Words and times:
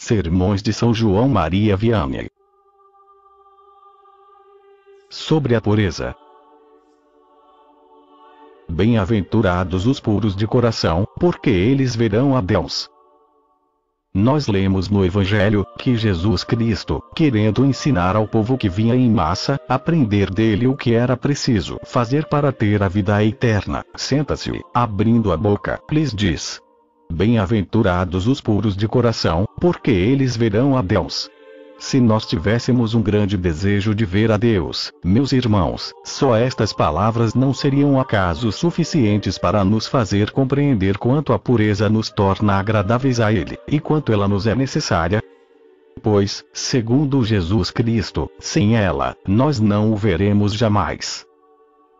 Sermões 0.00 0.62
de 0.62 0.72
São 0.72 0.94
João 0.94 1.28
Maria 1.28 1.76
Vianney. 1.76 2.30
Sobre 5.10 5.56
a 5.56 5.60
pureza. 5.60 6.14
Bem-aventurados 8.70 9.86
os 9.86 9.98
puros 9.98 10.36
de 10.36 10.46
coração, 10.46 11.04
porque 11.18 11.50
eles 11.50 11.96
verão 11.96 12.36
a 12.36 12.40
Deus. 12.40 12.88
Nós 14.14 14.46
lemos 14.46 14.88
no 14.88 15.04
Evangelho 15.04 15.66
que 15.78 15.96
Jesus 15.96 16.44
Cristo, 16.44 17.02
querendo 17.14 17.66
ensinar 17.66 18.14
ao 18.14 18.26
povo 18.26 18.56
que 18.56 18.68
vinha 18.68 18.94
em 18.94 19.10
massa, 19.10 19.60
aprender 19.68 20.30
dele 20.30 20.68
o 20.68 20.76
que 20.76 20.94
era 20.94 21.16
preciso 21.16 21.76
fazer 21.84 22.26
para 22.26 22.52
ter 22.52 22.84
a 22.84 22.88
vida 22.88 23.22
eterna, 23.24 23.84
senta-se, 23.96 24.62
abrindo 24.72 25.32
a 25.32 25.36
boca, 25.36 25.80
lhes 25.90 26.14
diz: 26.14 26.62
Bem-aventurados 27.12 28.26
os 28.26 28.40
puros 28.40 28.76
de 28.76 28.86
coração, 28.86 29.48
porque 29.60 29.90
eles 29.90 30.36
verão 30.36 30.76
a 30.76 30.82
Deus. 30.82 31.30
Se 31.78 32.00
nós 32.00 32.26
tivéssemos 32.26 32.92
um 32.92 33.00
grande 33.00 33.36
desejo 33.36 33.94
de 33.94 34.04
ver 34.04 34.32
a 34.32 34.36
Deus, 34.36 34.92
meus 35.04 35.32
irmãos, 35.32 35.92
só 36.04 36.36
estas 36.36 36.72
palavras 36.72 37.34
não 37.34 37.54
seriam 37.54 38.00
acaso 38.00 38.50
suficientes 38.50 39.38
para 39.38 39.64
nos 39.64 39.86
fazer 39.86 40.32
compreender 40.32 40.98
quanto 40.98 41.32
a 41.32 41.38
pureza 41.38 41.88
nos 41.88 42.10
torna 42.10 42.54
agradáveis 42.54 43.20
a 43.20 43.32
Ele, 43.32 43.56
e 43.66 43.78
quanto 43.78 44.12
ela 44.12 44.26
nos 44.26 44.46
é 44.46 44.54
necessária. 44.54 45.22
Pois, 46.02 46.44
segundo 46.52 47.24
Jesus 47.24 47.70
Cristo, 47.70 48.30
sem 48.38 48.76
ela, 48.76 49.16
nós 49.26 49.60
não 49.60 49.92
o 49.92 49.96
veremos 49.96 50.54
jamais. 50.54 51.27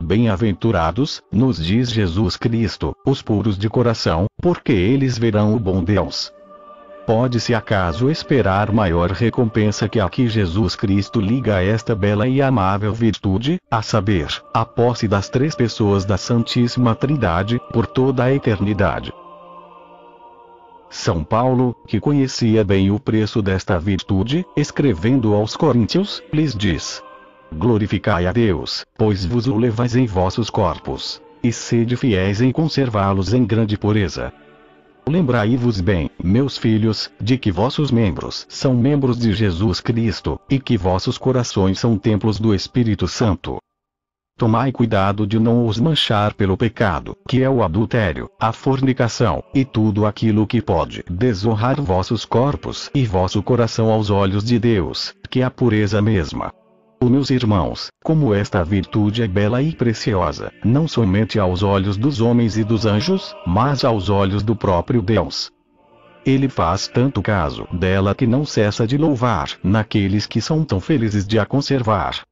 Bem-aventurados, 0.01 1.23
nos 1.31 1.63
diz 1.63 1.91
Jesus 1.91 2.37
Cristo, 2.37 2.95
os 3.05 3.21
puros 3.21 3.59
de 3.59 3.69
coração, 3.69 4.27
porque 4.41 4.73
eles 4.73 5.19
verão 5.19 5.55
o 5.55 5.59
bom 5.59 5.83
Deus. 5.83 6.33
Pode-se 7.05 7.55
acaso 7.55 8.11
esperar 8.11 8.71
maior 8.71 9.11
recompensa 9.11 9.89
que 9.89 9.99
a 9.99 10.09
que 10.09 10.29
Jesus 10.29 10.77
Cristo 10.77 11.21
liga 11.21 11.57
a 11.57 11.65
esta 11.65 11.95
bela 11.95 12.29
e 12.29 12.41
amável 12.41 12.93
virtude, 12.93 13.59
a 13.71 13.83
saber, 13.83 14.29
a 14.55 14.65
posse 14.65 15.09
das 15.09 15.29
três 15.29 15.55
pessoas 15.55 16.05
da 16.05 16.17
Santíssima 16.17 16.95
Trindade, 16.95 17.61
por 17.73 17.87
toda 17.87 18.25
a 18.25 18.33
eternidade. 18.33 19.13
São 20.91 21.25
Paulo, 21.25 21.75
que 21.87 21.99
conhecia 21.99 22.63
bem 22.63 22.91
o 22.91 23.01
preço 23.01 23.43
desta 23.43 23.79
virtude, 23.79 24.45
escrevendo 24.57 25.35
aos 25.35 25.57
Coríntios, 25.57 26.23
lhes 26.33 26.55
diz: 26.55 27.03
Glorificai 27.53 28.27
a 28.27 28.33
Deus, 28.33 28.85
pois 28.97 29.25
vos 29.25 29.47
o 29.47 29.57
levais 29.57 29.97
em 29.97 30.07
vossos 30.07 30.51
corpos, 30.51 31.21
e 31.43 31.53
sede 31.53 31.97
fiéis 31.97 32.41
em 32.41 32.53
conservá-los 32.53 33.33
em 33.33 33.45
grande 33.45 33.77
pureza. 33.77 34.33
Lembrai-vos 35.09 35.81
bem, 35.81 36.11
meus 36.23 36.59
filhos, 36.59 37.11
de 37.19 37.39
que 37.39 37.51
vossos 37.51 37.91
membros 37.91 38.47
são 38.49 38.75
membros 38.75 39.19
de 39.19 39.33
Jesus 39.33 39.81
Cristo, 39.81 40.39
e 40.51 40.61
que 40.61 40.77
vossos 40.77 41.17
corações 41.17 41.79
são 41.79 41.97
templos 41.97 42.39
do 42.39 42.55
Espírito 42.55 43.09
Santo. 43.09 43.57
Tomai 44.37 44.71
cuidado 44.71 45.27
de 45.27 45.39
não 45.39 45.67
os 45.67 45.81
manchar 45.81 46.35
pelo 46.35 46.57
pecado, 46.57 47.17
que 47.27 47.43
é 47.43 47.51
o 47.51 47.63
adultério, 47.63 48.31
a 48.39 48.53
fornicação, 48.53 49.43
e 49.53 49.65
tudo 49.65 50.07
aquilo 50.07 50.47
que 50.47 50.61
pode 50.61 51.03
desonrar 51.11 51.81
vossos 51.81 52.25
corpos 52.25 52.91
e 52.95 53.05
vosso 53.05 53.43
coração 53.43 53.91
aos 53.91 54.11
olhos 54.11 54.45
de 54.45 54.59
Deus, 54.59 55.15
que 55.29 55.41
é 55.41 55.45
a 55.45 55.51
pureza 55.51 56.01
mesma. 56.01 56.53
Oh, 57.01 57.09
meus 57.09 57.31
irmãos, 57.31 57.93
como 58.03 58.35
esta 58.35 58.65
virtude 58.65 59.23
é 59.23 59.29
bela 59.29 59.63
e 59.63 59.73
preciosa, 59.73 60.53
não 60.65 60.89
somente 60.89 61.39
aos 61.39 61.63
olhos 61.63 61.97
dos 61.97 62.21
homens 62.21 62.57
e 62.57 62.65
dos 62.65 62.87
anjos, 62.87 63.37
mas 63.47 63.85
aos 63.85 64.11
olhos 64.11 64.43
do 64.43 64.57
próprio 64.57 65.01
Deus. 65.01 65.51
Ele 66.27 66.49
faz 66.49 66.89
tanto 66.89 67.23
caso 67.23 67.69
dela 67.73 68.17
que 68.17 68.27
não 68.27 68.45
cessa 68.45 68.87
de 68.87 68.99
louvar 68.99 69.51
naqueles 69.63 70.27
que 70.27 70.41
são 70.41 70.65
tão 70.65 70.81
felizes 70.81 71.27
de 71.27 71.39
a 71.39 71.47
conservar. 71.47 72.23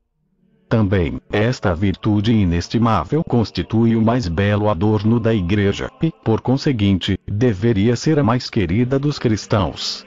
Também, 0.69 1.21
esta 1.31 1.75
virtude 1.75 2.33
inestimável 2.33 3.23
constitui 3.23 3.95
o 3.95 4.03
mais 4.03 4.27
belo 4.27 4.69
adorno 4.69 5.21
da 5.21 5.33
Igreja, 5.33 5.89
e, 6.03 6.13
por 6.25 6.41
conseguinte, 6.41 7.17
deveria 7.27 7.95
ser 7.95 8.19
a 8.19 8.25
mais 8.25 8.51
querida 8.51 8.99
dos 8.99 9.17
cristãos. 9.19 10.06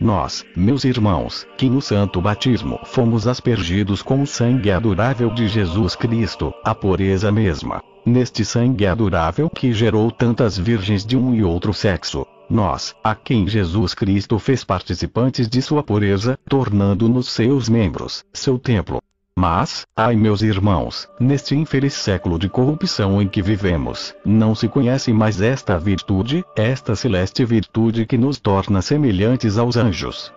Nós, 0.00 0.44
meus 0.54 0.84
irmãos, 0.84 1.46
que 1.56 1.70
no 1.70 1.80
santo 1.80 2.20
batismo 2.20 2.78
fomos 2.84 3.26
aspergidos 3.26 4.02
com 4.02 4.20
o 4.20 4.26
sangue 4.26 4.70
adorável 4.70 5.30
de 5.30 5.48
Jesus 5.48 5.96
Cristo, 5.96 6.52
a 6.62 6.74
pureza 6.74 7.32
mesma, 7.32 7.82
neste 8.04 8.44
sangue 8.44 8.86
adorável 8.86 9.48
que 9.48 9.72
gerou 9.72 10.10
tantas 10.10 10.58
virgens 10.58 11.04
de 11.04 11.16
um 11.16 11.34
e 11.34 11.42
outro 11.42 11.72
sexo, 11.72 12.26
nós, 12.48 12.94
a 13.02 13.14
quem 13.14 13.48
Jesus 13.48 13.94
Cristo 13.94 14.38
fez 14.38 14.62
participantes 14.62 15.48
de 15.48 15.62
sua 15.62 15.82
pureza, 15.82 16.38
tornando-nos 16.48 17.28
seus 17.28 17.68
membros, 17.68 18.22
seu 18.32 18.58
templo, 18.58 19.00
mas, 19.38 19.86
ai 19.94 20.16
meus 20.16 20.40
irmãos, 20.40 21.08
neste 21.20 21.54
infeliz 21.54 21.92
século 21.92 22.38
de 22.38 22.48
corrupção 22.48 23.20
em 23.20 23.28
que 23.28 23.42
vivemos, 23.42 24.14
não 24.24 24.54
se 24.54 24.66
conhece 24.66 25.12
mais 25.12 25.42
esta 25.42 25.78
virtude, 25.78 26.42
esta 26.56 26.96
celeste 26.96 27.44
virtude 27.44 28.06
que 28.06 28.16
nos 28.16 28.38
torna 28.38 28.80
semelhantes 28.80 29.58
aos 29.58 29.76
anjos. 29.76 30.32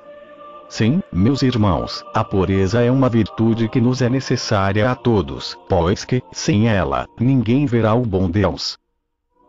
Sim, 0.67 1.01
meus 1.11 1.41
irmãos, 1.41 2.03
a 2.13 2.23
pureza 2.23 2.81
é 2.81 2.91
uma 2.91 3.09
virtude 3.09 3.69
que 3.69 3.79
nos 3.79 4.01
é 4.01 4.09
necessária 4.09 4.91
a 4.91 4.95
todos, 4.95 5.57
pois 5.69 6.03
que, 6.03 6.21
sem 6.31 6.67
ela, 6.67 7.07
ninguém 7.19 7.65
verá 7.65 7.93
o 7.93 8.05
bom 8.05 8.29
Deus. 8.29 8.77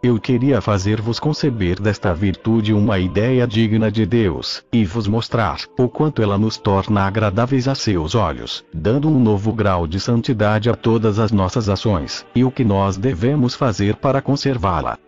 Eu 0.02 0.18
queria 0.18 0.62
fazer-vos 0.62 1.20
conceber 1.20 1.78
desta 1.78 2.14
virtude 2.14 2.72
uma 2.72 2.98
ideia 2.98 3.46
digna 3.46 3.92
de 3.92 4.06
Deus, 4.06 4.64
e 4.72 4.82
vos 4.82 5.06
mostrar 5.06 5.60
o 5.78 5.90
quanto 5.90 6.22
ela 6.22 6.38
nos 6.38 6.56
torna 6.56 7.02
agradáveis 7.02 7.68
a 7.68 7.74
seus 7.74 8.14
olhos, 8.14 8.64
dando 8.72 9.08
um 9.10 9.20
novo 9.20 9.52
grau 9.52 9.86
de 9.86 10.00
santidade 10.00 10.70
a 10.70 10.74
todas 10.74 11.18
as 11.18 11.30
nossas 11.30 11.68
ações, 11.68 12.24
e 12.34 12.42
o 12.42 12.50
que 12.50 12.64
nós 12.64 12.96
devemos 12.96 13.54
fazer 13.54 13.94
para 13.96 14.22
conservá-la. 14.22 14.98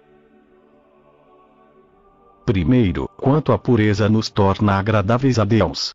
Primeiro, 2.45 3.09
quanto 3.17 3.51
a 3.51 3.59
pureza 3.59 4.11
nos 4.11 4.29
torna 4.29 4.75
agradáveis 4.75 5.39
a 5.39 5.45
Deus. 5.45 5.95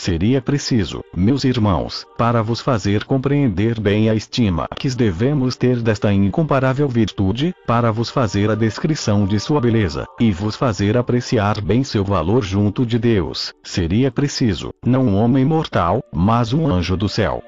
Seria 0.00 0.40
preciso, 0.40 1.02
meus 1.12 1.42
irmãos, 1.42 2.06
para 2.16 2.40
vos 2.40 2.60
fazer 2.60 3.02
compreender 3.02 3.80
bem 3.80 4.08
a 4.08 4.14
estima 4.14 4.68
que 4.78 4.88
devemos 4.90 5.56
ter 5.56 5.82
desta 5.82 6.12
incomparável 6.12 6.88
virtude, 6.88 7.52
para 7.66 7.90
vos 7.90 8.08
fazer 8.08 8.48
a 8.48 8.54
descrição 8.54 9.26
de 9.26 9.40
sua 9.40 9.60
beleza, 9.60 10.06
e 10.20 10.30
vos 10.30 10.54
fazer 10.54 10.96
apreciar 10.96 11.60
bem 11.60 11.82
seu 11.82 12.04
valor 12.04 12.44
junto 12.44 12.86
de 12.86 12.96
Deus, 12.96 13.52
seria 13.64 14.08
preciso, 14.08 14.72
não 14.86 15.04
um 15.04 15.16
homem 15.16 15.44
mortal, 15.44 16.00
mas 16.12 16.52
um 16.52 16.68
anjo 16.68 16.96
do 16.96 17.08
céu. 17.08 17.42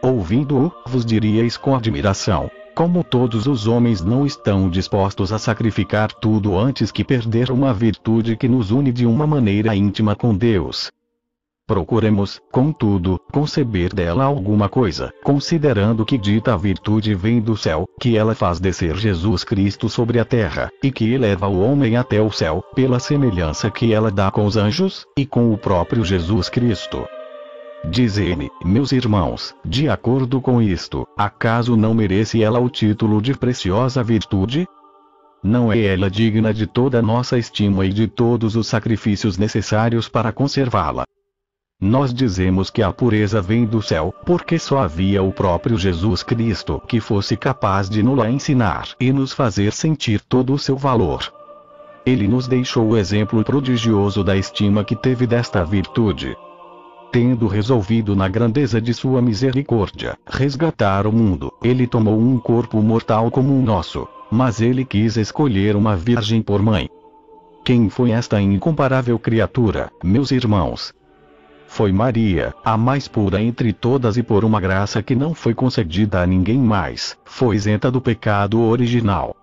Ouvindo-o, 0.00 0.72
vos 0.86 1.04
diríeis 1.04 1.58
com 1.58 1.76
admiração, 1.76 2.50
como 2.74 3.04
todos 3.04 3.46
os 3.46 3.66
homens 3.66 4.02
não 4.02 4.24
estão 4.24 4.70
dispostos 4.70 5.34
a 5.34 5.38
sacrificar 5.38 6.10
tudo 6.10 6.58
antes 6.58 6.90
que 6.90 7.04
perder 7.04 7.50
uma 7.50 7.74
virtude 7.74 8.38
que 8.38 8.48
nos 8.48 8.70
une 8.70 8.90
de 8.90 9.04
uma 9.04 9.26
maneira 9.26 9.76
íntima 9.76 10.16
com 10.16 10.34
Deus, 10.34 10.90
Procuremos, 11.66 12.42
contudo, 12.52 13.18
conceber 13.32 13.94
dela 13.94 14.24
alguma 14.24 14.68
coisa, 14.68 15.10
considerando 15.24 16.04
que 16.04 16.18
dita 16.18 16.58
virtude 16.58 17.14
vem 17.14 17.40
do 17.40 17.56
céu, 17.56 17.86
que 17.98 18.18
ela 18.18 18.34
faz 18.34 18.60
descer 18.60 18.94
Jesus 18.96 19.44
Cristo 19.44 19.88
sobre 19.88 20.18
a 20.18 20.26
terra, 20.26 20.70
e 20.82 20.92
que 20.92 21.10
eleva 21.10 21.48
o 21.48 21.62
homem 21.62 21.96
até 21.96 22.20
o 22.20 22.30
céu, 22.30 22.62
pela 22.74 22.98
semelhança 22.98 23.70
que 23.70 23.94
ela 23.94 24.10
dá 24.10 24.30
com 24.30 24.44
os 24.44 24.58
anjos, 24.58 25.06
e 25.16 25.24
com 25.24 25.54
o 25.54 25.56
próprio 25.56 26.04
Jesus 26.04 26.50
Cristo. 26.50 27.06
Dize-me, 27.88 28.50
meus 28.62 28.92
irmãos, 28.92 29.54
de 29.64 29.88
acordo 29.88 30.42
com 30.42 30.60
isto, 30.60 31.08
acaso 31.16 31.78
não 31.78 31.94
merece 31.94 32.42
ela 32.42 32.60
o 32.60 32.68
título 32.68 33.22
de 33.22 33.32
preciosa 33.32 34.02
virtude? 34.02 34.66
Não 35.42 35.72
é 35.72 35.80
ela 35.80 36.10
digna 36.10 36.52
de 36.52 36.66
toda 36.66 37.00
nossa 37.00 37.38
estima 37.38 37.86
e 37.86 37.92
de 37.92 38.06
todos 38.06 38.54
os 38.54 38.66
sacrifícios 38.66 39.38
necessários 39.38 40.10
para 40.10 40.30
conservá-la? 40.30 41.04
Nós 41.80 42.14
dizemos 42.14 42.70
que 42.70 42.82
a 42.82 42.92
pureza 42.92 43.42
vem 43.42 43.66
do 43.66 43.82
céu, 43.82 44.14
porque 44.24 44.58
só 44.58 44.78
havia 44.78 45.22
o 45.22 45.30
próprio 45.30 45.76
Jesus 45.76 46.22
Cristo 46.22 46.80
que 46.88 46.98
fosse 46.98 47.36
capaz 47.36 47.90
de 47.90 48.02
nos 48.02 48.24
ensinar 48.26 48.88
e 48.98 49.12
nos 49.12 49.32
fazer 49.32 49.72
sentir 49.72 50.20
todo 50.22 50.54
o 50.54 50.58
seu 50.58 50.76
valor. 50.76 51.30
Ele 52.06 52.26
nos 52.26 52.48
deixou 52.48 52.88
o 52.88 52.96
exemplo 52.96 53.42
prodigioso 53.44 54.24
da 54.24 54.36
estima 54.36 54.82
que 54.84 54.96
teve 54.96 55.26
desta 55.26 55.64
virtude. 55.64 56.36
Tendo 57.12 57.46
resolvido 57.46 58.16
na 58.16 58.28
grandeza 58.28 58.80
de 58.80 58.94
sua 58.94 59.20
misericórdia 59.20 60.16
resgatar 60.26 61.06
o 61.06 61.12
mundo, 61.12 61.52
ele 61.62 61.86
tomou 61.86 62.18
um 62.18 62.38
corpo 62.38 62.80
mortal 62.80 63.30
como 63.30 63.52
o 63.52 63.62
nosso, 63.62 64.08
mas 64.30 64.60
ele 64.60 64.84
quis 64.84 65.16
escolher 65.16 65.76
uma 65.76 65.96
virgem 65.96 66.40
por 66.40 66.62
mãe. 66.62 66.88
Quem 67.64 67.88
foi 67.88 68.10
esta 68.10 68.40
incomparável 68.40 69.18
criatura, 69.18 69.90
meus 70.02 70.30
irmãos? 70.30 70.92
Foi 71.74 71.90
Maria, 71.90 72.54
a 72.64 72.76
mais 72.76 73.08
pura 73.08 73.42
entre 73.42 73.72
todas 73.72 74.16
e 74.16 74.22
por 74.22 74.44
uma 74.44 74.60
graça 74.60 75.02
que 75.02 75.12
não 75.12 75.34
foi 75.34 75.52
concedida 75.54 76.22
a 76.22 76.26
ninguém 76.26 76.56
mais, 76.56 77.18
foi 77.24 77.56
isenta 77.56 77.90
do 77.90 78.00
pecado 78.00 78.60
original. 78.60 79.34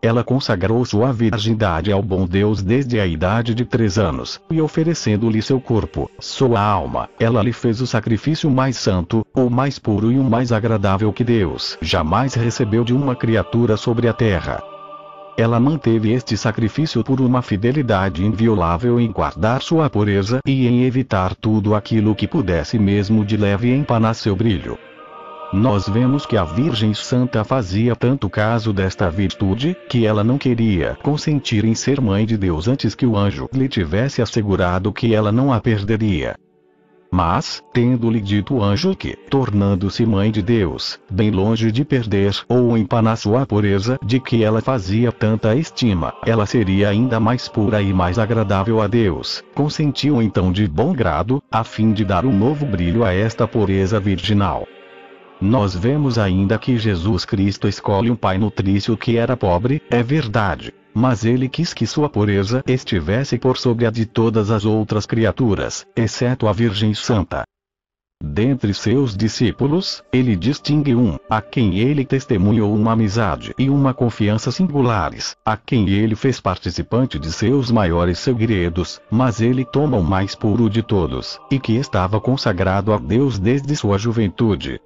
ela 0.00 0.24
consagrou 0.24 0.82
sua 0.86 1.12
virgindade 1.12 1.92
ao 1.92 2.02
bom 2.02 2.24
Deus 2.24 2.62
desde 2.62 2.98
a 2.98 3.06
idade 3.06 3.54
de 3.54 3.66
três 3.66 3.98
anos, 3.98 4.40
e 4.50 4.62
oferecendo-lhe 4.62 5.42
seu 5.42 5.60
corpo, 5.60 6.10
sua 6.18 6.58
alma, 6.58 7.06
ela 7.20 7.42
lhe 7.42 7.52
fez 7.52 7.82
o 7.82 7.86
sacrifício 7.86 8.48
mais 8.50 8.78
santo, 8.78 9.26
o 9.34 9.50
mais 9.50 9.78
puro 9.78 10.10
e 10.10 10.18
o 10.18 10.24
mais 10.24 10.52
agradável 10.52 11.12
que 11.12 11.22
Deus 11.22 11.76
jamais 11.82 12.32
recebeu 12.32 12.82
de 12.82 12.94
uma 12.94 13.14
criatura 13.14 13.76
sobre 13.76 14.08
a 14.08 14.14
terra. 14.14 14.62
Ela 15.38 15.60
manteve 15.60 16.10
este 16.10 16.36
sacrifício 16.36 17.04
por 17.04 17.20
uma 17.20 17.42
fidelidade 17.42 18.24
inviolável 18.24 18.98
em 18.98 19.08
guardar 19.12 19.62
sua 19.62 19.88
pureza 19.88 20.40
e 20.44 20.66
em 20.66 20.82
evitar 20.82 21.32
tudo 21.36 21.76
aquilo 21.76 22.12
que 22.12 22.26
pudesse 22.26 22.76
mesmo 22.76 23.24
de 23.24 23.36
leve 23.36 23.72
empanar 23.72 24.16
seu 24.16 24.34
brilho. 24.34 24.76
Nós 25.52 25.88
vemos 25.88 26.26
que 26.26 26.36
a 26.36 26.42
Virgem 26.42 26.92
Santa 26.92 27.44
fazia 27.44 27.94
tanto 27.94 28.28
caso 28.28 28.72
desta 28.72 29.08
virtude, 29.08 29.76
que 29.88 30.04
ela 30.04 30.24
não 30.24 30.38
queria 30.38 30.98
consentir 31.04 31.64
em 31.64 31.74
ser 31.74 32.00
mãe 32.00 32.26
de 32.26 32.36
Deus 32.36 32.66
antes 32.66 32.96
que 32.96 33.06
o 33.06 33.16
anjo 33.16 33.48
lhe 33.54 33.68
tivesse 33.68 34.20
assegurado 34.20 34.92
que 34.92 35.14
ela 35.14 35.30
não 35.30 35.52
a 35.52 35.60
perderia. 35.60 36.34
Mas, 37.10 37.62
tendo-lhe 37.72 38.20
dito 38.20 38.56
o 38.56 38.62
anjo 38.62 38.94
que, 38.94 39.16
tornando-se 39.30 40.04
mãe 40.04 40.30
de 40.30 40.42
Deus, 40.42 41.00
bem 41.10 41.30
longe 41.30 41.72
de 41.72 41.84
perder 41.84 42.34
ou 42.48 42.76
empanar 42.76 43.16
sua 43.16 43.46
pureza 43.46 43.98
de 44.04 44.20
que 44.20 44.44
ela 44.44 44.60
fazia 44.60 45.10
tanta 45.10 45.54
estima, 45.56 46.12
ela 46.26 46.46
seria 46.46 46.88
ainda 46.88 47.18
mais 47.18 47.48
pura 47.48 47.80
e 47.80 47.92
mais 47.92 48.18
agradável 48.18 48.80
a 48.80 48.86
Deus, 48.86 49.42
consentiu 49.54 50.20
então 50.20 50.52
de 50.52 50.68
bom 50.68 50.92
grado, 50.92 51.42
a 51.50 51.64
fim 51.64 51.92
de 51.92 52.04
dar 52.04 52.24
um 52.24 52.36
novo 52.36 52.66
brilho 52.66 53.04
a 53.04 53.12
esta 53.12 53.48
pureza 53.48 53.98
virginal. 53.98 54.66
Nós 55.40 55.74
vemos 55.74 56.18
ainda 56.18 56.58
que 56.58 56.76
Jesus 56.76 57.24
Cristo 57.24 57.68
escolhe 57.68 58.10
um 58.10 58.16
pai 58.16 58.38
nutrício 58.38 58.96
que 58.96 59.16
era 59.16 59.36
pobre, 59.36 59.80
é 59.88 60.02
verdade, 60.02 60.74
mas 60.92 61.24
ele 61.24 61.48
quis 61.48 61.72
que 61.72 61.86
sua 61.86 62.08
pureza 62.08 62.60
estivesse 62.66 63.38
por 63.38 63.56
sobre 63.56 63.86
a 63.86 63.90
de 63.90 64.04
todas 64.04 64.50
as 64.50 64.64
outras 64.64 65.06
criaturas, 65.06 65.86
exceto 65.94 66.48
a 66.48 66.52
Virgem 66.52 66.92
Santa. 66.92 67.44
Dentre 68.20 68.74
seus 68.74 69.16
discípulos, 69.16 70.02
ele 70.12 70.34
distingue 70.34 70.92
um, 70.92 71.16
a 71.30 71.40
quem 71.40 71.78
ele 71.78 72.04
testemunhou 72.04 72.74
uma 72.74 72.90
amizade 72.90 73.54
e 73.56 73.70
uma 73.70 73.94
confiança 73.94 74.50
singulares, 74.50 75.36
a 75.46 75.56
quem 75.56 75.88
ele 75.88 76.16
fez 76.16 76.40
participante 76.40 77.16
de 77.16 77.30
seus 77.30 77.70
maiores 77.70 78.18
segredos, 78.18 79.00
mas 79.08 79.40
ele 79.40 79.64
toma 79.64 79.96
o 79.96 80.02
mais 80.02 80.34
puro 80.34 80.68
de 80.68 80.82
todos, 80.82 81.38
e 81.48 81.60
que 81.60 81.76
estava 81.76 82.20
consagrado 82.20 82.92
a 82.92 82.98
Deus 82.98 83.38
desde 83.38 83.76
sua 83.76 83.96
juventude, 83.98 84.80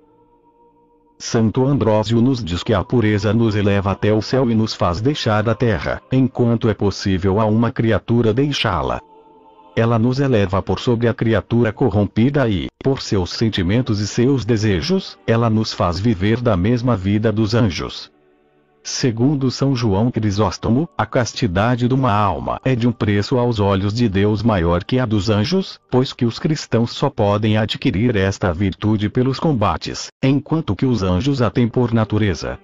Santo 1.25 1.65
Ambrósio 1.65 2.21
nos 2.21 2.43
diz 2.43 2.65
que 2.65 2.75
a 2.75 2.83
pureza 2.83 3.33
nos 3.33 3.55
eleva 3.55 3.93
até 3.93 4.13
o 4.13 4.21
céu 4.21 4.51
e 4.51 4.57
nos 4.57 4.75
faz 4.75 5.01
deixar 5.01 5.49
a 5.49 5.55
terra, 5.55 6.03
enquanto 6.11 6.69
é 6.69 6.75
possível 6.75 7.41
a 7.41 7.47
uma 7.47 7.71
criatura 7.71 8.35
deixá-la. 8.35 9.01
Ela 9.77 10.01
nos 10.01 10.19
eleva 10.19 10.61
por 10.61 10.81
sobre 10.81 11.07
a 11.07 11.15
criatura 11.15 11.73
corrompida 11.73 12.49
e, 12.49 12.67
por 12.83 13.01
seus 13.01 13.31
sentimentos 13.31 14.01
e 14.01 14.09
seus 14.09 14.45
desejos, 14.45 15.17
ela 15.25 15.49
nos 15.49 15.73
faz 15.73 16.01
viver 16.01 16.41
da 16.41 16.57
mesma 16.57 16.97
vida 16.97 17.31
dos 17.31 17.55
anjos. 17.55 18.12
Segundo 18.85 19.49
São 19.49 19.77
João 19.77 20.11
Crisóstomo, 20.11 20.89
a 20.99 21.07
castidade 21.07 21.87
de 21.87 21.95
uma 21.95 22.13
alma 22.13 22.61
é 22.65 22.75
de 22.75 22.89
um 22.89 22.93
preço 22.93 23.39
aos 23.39 23.61
olhos 23.61 23.95
de 23.95 24.09
Deus 24.09 24.43
maior 24.43 24.83
que 24.83 24.99
a 24.99 25.07
dos 25.07 25.31
anjos, 25.31 25.79
pois 25.89 26.13
que 26.13 26.25
os 26.25 26.41
cristãos 26.41 26.91
só 26.91 27.09
podem 27.09 27.57
adquirir 27.57 28.17
esta 28.17 28.53
virtude 28.53 29.09
pelos 29.09 29.39
combates, 29.39 30.09
enquanto 30.21 30.75
que 30.75 30.85
os 30.85 31.05
anjos 31.05 31.41
a 31.41 31.49
têm 31.49 31.69
por 31.69 31.95
natureza. 31.95 32.59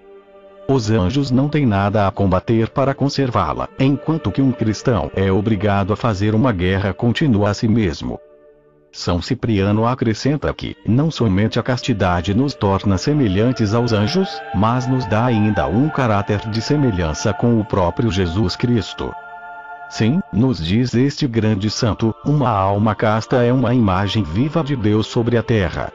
Os 0.68 0.90
anjos 0.90 1.30
não 1.30 1.48
têm 1.48 1.64
nada 1.64 2.08
a 2.08 2.10
combater 2.10 2.68
para 2.68 2.92
conservá-la, 2.92 3.68
enquanto 3.78 4.32
que 4.32 4.42
um 4.42 4.50
cristão 4.50 5.10
é 5.14 5.30
obrigado 5.30 5.92
a 5.92 5.96
fazer 5.96 6.34
uma 6.34 6.50
guerra 6.50 6.92
contínua 6.92 7.50
a 7.50 7.54
si 7.54 7.68
mesmo. 7.68 8.18
São 8.90 9.20
Cipriano 9.20 9.86
acrescenta 9.86 10.52
que, 10.52 10.74
não 10.86 11.10
somente 11.10 11.58
a 11.58 11.62
castidade 11.62 12.34
nos 12.34 12.54
torna 12.54 12.96
semelhantes 12.96 13.74
aos 13.74 13.92
anjos, 13.92 14.40
mas 14.54 14.86
nos 14.86 15.06
dá 15.06 15.26
ainda 15.26 15.66
um 15.66 15.88
caráter 15.88 16.40
de 16.48 16.60
semelhança 16.60 17.32
com 17.32 17.60
o 17.60 17.64
próprio 17.64 18.10
Jesus 18.10 18.56
Cristo. 18.56 19.12
Sim, 19.90 20.20
nos 20.32 20.64
diz 20.64 20.94
este 20.94 21.26
grande 21.26 21.70
santo, 21.70 22.14
uma 22.24 22.50
alma 22.50 22.94
casta 22.94 23.42
é 23.42 23.52
uma 23.52 23.74
imagem 23.74 24.22
viva 24.22 24.62
de 24.62 24.76
Deus 24.76 25.06
sobre 25.06 25.36
a 25.36 25.42
terra. 25.42 25.92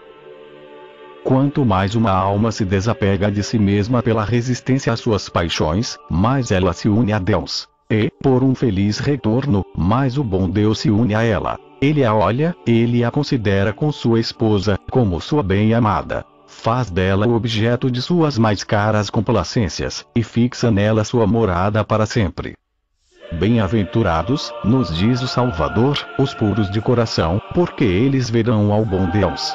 Quanto 1.24 1.66
mais 1.66 1.96
uma 1.96 2.12
alma 2.12 2.52
se 2.52 2.66
desapega 2.66 3.32
de 3.32 3.44
si 3.44 3.58
mesma 3.58 4.04
pela 4.04 4.26
resistência 4.26 4.92
às 4.92 5.00
suas 5.00 5.30
paixões, 5.30 5.98
mais 6.10 6.52
ela 6.52 6.74
se 6.74 6.90
une 6.90 7.14
a 7.14 7.20
Deus. 7.20 7.68
E, 7.90 8.10
por 8.22 8.44
um 8.44 8.54
feliz 8.56 9.00
retorno, 9.00 9.64
mais 9.78 10.18
o 10.18 10.24
bom 10.24 10.50
Deus 10.50 10.80
se 10.80 10.90
une 10.90 11.16
a 11.16 11.24
ela. 11.24 11.58
Ele 11.84 12.06
a 12.06 12.16
olha, 12.16 12.56
ele 12.66 13.04
a 13.04 13.12
considera 13.12 13.74
com 13.74 13.92
sua 13.92 14.18
esposa, 14.18 14.80
como 14.90 15.20
sua 15.20 15.44
bem-amada. 15.44 16.26
Faz 16.48 16.90
dela 16.90 17.28
o 17.28 17.36
objeto 17.36 17.92
de 17.92 18.02
suas 18.02 18.38
mais 18.38 18.64
caras 18.64 19.10
complacências, 19.10 20.06
e 20.16 20.24
fixa 20.24 20.72
nela 20.72 21.04
sua 21.04 21.28
morada 21.28 21.84
para 21.84 22.06
sempre. 22.06 22.56
Bem-aventurados, 23.34 24.50
nos 24.64 24.96
diz 24.96 25.22
o 25.22 25.28
Salvador, 25.28 25.98
os 26.18 26.34
puros 26.34 26.72
de 26.72 26.80
coração, 26.80 27.42
porque 27.54 27.84
eles 27.84 28.30
verão 28.30 28.72
ao 28.72 28.86
bom 28.86 29.10
Deus. 29.10 29.54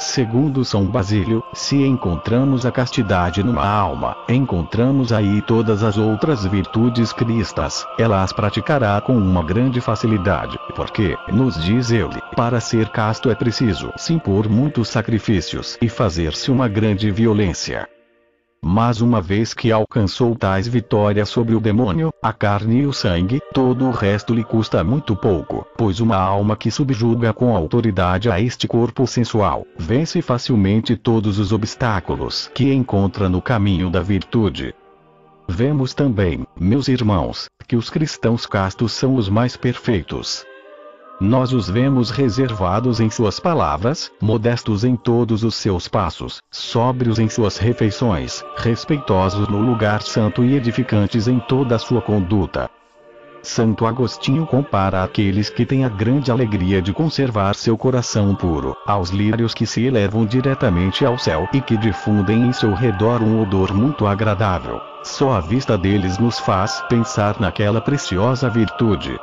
Segundo 0.00 0.64
São 0.64 0.86
Basílio, 0.86 1.44
se 1.52 1.76
encontramos 1.76 2.64
a 2.64 2.72
castidade 2.72 3.42
numa 3.42 3.68
alma, 3.68 4.16
encontramos 4.30 5.12
aí 5.12 5.42
todas 5.42 5.82
as 5.82 5.98
outras 5.98 6.42
virtudes 6.46 7.12
cristas, 7.12 7.86
ela 7.98 8.22
as 8.22 8.32
praticará 8.32 8.98
com 9.02 9.14
uma 9.14 9.44
grande 9.44 9.78
facilidade, 9.78 10.58
porque, 10.74 11.18
nos 11.30 11.62
diz 11.62 11.90
ele, 11.90 12.18
para 12.34 12.60
ser 12.60 12.88
casto 12.88 13.30
é 13.30 13.34
preciso 13.34 13.92
se 13.98 14.14
impor 14.14 14.48
muitos 14.48 14.88
sacrifícios 14.88 15.76
e 15.82 15.88
fazer-se 15.90 16.50
uma 16.50 16.66
grande 16.66 17.10
violência. 17.10 17.86
Mas 18.62 19.00
uma 19.00 19.22
vez 19.22 19.54
que 19.54 19.72
alcançou 19.72 20.36
tais 20.36 20.68
vitórias 20.68 21.30
sobre 21.30 21.54
o 21.54 21.60
demônio, 21.60 22.12
a 22.22 22.30
carne 22.32 22.82
e 22.82 22.86
o 22.86 22.92
sangue, 22.92 23.40
todo 23.54 23.86
o 23.86 23.90
resto 23.90 24.34
lhe 24.34 24.44
custa 24.44 24.84
muito 24.84 25.16
pouco, 25.16 25.66
pois 25.78 25.98
uma 25.98 26.16
alma 26.16 26.54
que 26.54 26.70
subjuga 26.70 27.32
com 27.32 27.56
autoridade 27.56 28.30
a 28.30 28.38
este 28.38 28.68
corpo 28.68 29.06
sensual, 29.06 29.66
vence 29.78 30.20
facilmente 30.20 30.94
todos 30.94 31.38
os 31.38 31.52
obstáculos 31.52 32.50
que 32.54 32.70
encontra 32.72 33.30
no 33.30 33.40
caminho 33.40 33.88
da 33.88 34.02
virtude. 34.02 34.74
Vemos 35.48 35.94
também, 35.94 36.46
meus 36.58 36.86
irmãos, 36.86 37.48
que 37.66 37.76
os 37.76 37.88
cristãos 37.88 38.46
castos 38.46 38.92
são 38.92 39.16
os 39.16 39.28
mais 39.28 39.56
perfeitos, 39.56 40.44
nós 41.20 41.52
os 41.52 41.68
vemos 41.68 42.08
reservados 42.08 42.98
em 42.98 43.10
suas 43.10 43.38
palavras, 43.38 44.10
modestos 44.22 44.84
em 44.84 44.96
todos 44.96 45.44
os 45.44 45.54
seus 45.54 45.86
passos, 45.86 46.40
sóbrios 46.50 47.18
em 47.18 47.28
suas 47.28 47.58
refeições, 47.58 48.42
respeitosos 48.56 49.46
no 49.48 49.60
lugar 49.60 50.00
santo 50.00 50.42
e 50.42 50.56
edificantes 50.56 51.28
em 51.28 51.38
toda 51.38 51.76
a 51.76 51.78
sua 51.78 52.00
conduta. 52.00 52.70
Santo 53.42 53.86
Agostinho 53.86 54.46
compara 54.46 55.02
aqueles 55.02 55.48
que 55.50 55.64
têm 55.64 55.84
a 55.84 55.88
grande 55.88 56.30
alegria 56.30 56.80
de 56.80 56.92
conservar 56.92 57.54
seu 57.54 57.76
coração 57.76 58.34
puro, 58.34 58.76
aos 58.86 59.10
lírios 59.10 59.54
que 59.54 59.66
se 59.66 59.84
elevam 59.84 60.24
diretamente 60.26 61.04
ao 61.04 61.18
céu 61.18 61.48
e 61.52 61.60
que 61.60 61.76
difundem 61.76 62.46
em 62.46 62.52
seu 62.52 62.74
redor 62.74 63.22
um 63.22 63.42
odor 63.42 63.74
muito 63.74 64.06
agradável. 64.06 64.80
Só 65.02 65.32
a 65.32 65.40
vista 65.40 65.76
deles 65.76 66.18
nos 66.18 66.38
faz 66.38 66.82
pensar 66.88 67.40
naquela 67.40 67.80
preciosa 67.80 68.50
virtude, 68.50 69.18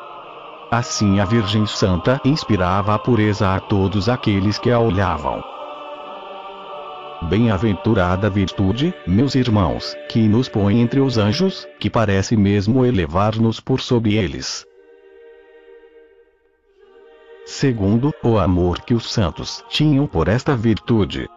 Assim 0.69 1.21
a 1.21 1.25
Virgem 1.25 1.65
Santa 1.65 2.19
inspirava 2.25 2.93
a 2.93 3.00
pureza 3.00 3.55
a 3.55 3.59
todos 3.59 4.09
aqueles 4.09 4.59
que 4.59 4.69
a 4.69 4.77
olhavam. 4.77 5.41
Bem-aventurada 7.29 8.29
virtude, 8.29 8.93
meus 9.07 9.33
irmãos, 9.33 9.95
que 10.09 10.27
nos 10.27 10.50
põe 10.50 10.81
entre 10.81 11.00
os 11.00 11.17
anjos, 11.17 11.65
que 11.79 11.89
parece 11.89 12.36
mesmo 12.36 12.86
elevar-nos 12.86 13.62
por 13.62 13.79
sobre 13.79 14.15
eles. 14.15 14.65
Segundo, 17.45 18.13
o 18.21 18.38
amor 18.38 18.81
que 18.81 18.93
os 18.93 19.09
santos 19.09 19.63
tinham 19.69 20.05
por 20.05 20.27
esta 20.27 20.53
virtude, 20.53 21.29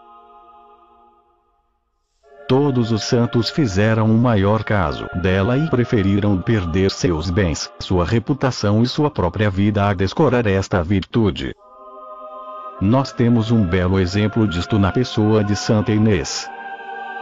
Todos 2.50 2.90
os 2.90 3.04
santos 3.04 3.48
fizeram 3.48 4.06
o 4.06 4.18
maior 4.18 4.64
caso 4.64 5.06
dela 5.22 5.56
e 5.56 5.70
preferiram 5.70 6.36
perder 6.36 6.90
seus 6.90 7.30
bens, 7.30 7.70
sua 7.78 8.04
reputação 8.04 8.82
e 8.82 8.88
sua 8.88 9.08
própria 9.08 9.48
vida 9.48 9.86
a 9.86 9.94
descorar 9.94 10.48
esta 10.48 10.82
virtude. 10.82 11.54
Nós 12.80 13.12
temos 13.12 13.52
um 13.52 13.64
belo 13.64 14.00
exemplo 14.00 14.48
disto 14.48 14.80
na 14.80 14.90
pessoa 14.90 15.44
de 15.44 15.54
Santa 15.54 15.92
Inês. 15.92 16.50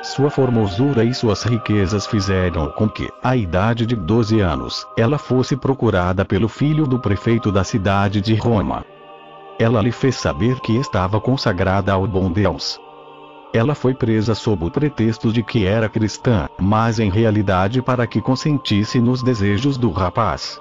Sua 0.03 0.31
formosura 0.31 1.05
e 1.05 1.13
suas 1.13 1.43
riquezas 1.43 2.07
fizeram 2.07 2.71
com 2.71 2.89
que, 2.89 3.07
à 3.23 3.37
idade 3.37 3.85
de 3.85 3.95
12 3.95 4.41
anos, 4.41 4.87
ela 4.97 5.19
fosse 5.19 5.55
procurada 5.55 6.25
pelo 6.25 6.49
filho 6.49 6.87
do 6.87 6.99
prefeito 6.99 7.53
da 7.53 7.63
cidade 7.63 8.23
de 8.23 8.35
Roma. 8.35 8.83
Ela 9.59 9.83
lhe 9.83 9.93
fez 9.93 10.17
saber 10.17 10.59
que 10.61 10.75
estava 10.79 11.21
consagrada 11.21 11.93
ao 11.93 12.07
bom 12.07 12.33
Deus. 12.33 12.81
Ela 13.53 13.75
foi 13.75 13.95
presa 13.95 14.35
sob 14.35 14.67
o 14.67 14.71
pretexto 14.71 15.33
de 15.33 15.43
que 15.43 15.65
era 15.65 15.89
cristã, 15.89 16.49
mas 16.61 16.99
em 16.99 17.11
realidade 17.11 17.81
para 17.81 18.07
que 18.07 18.21
consentisse 18.21 19.01
nos 19.01 19.23
desejos 19.23 19.79
do 19.79 19.91
rapaz. 19.91 20.61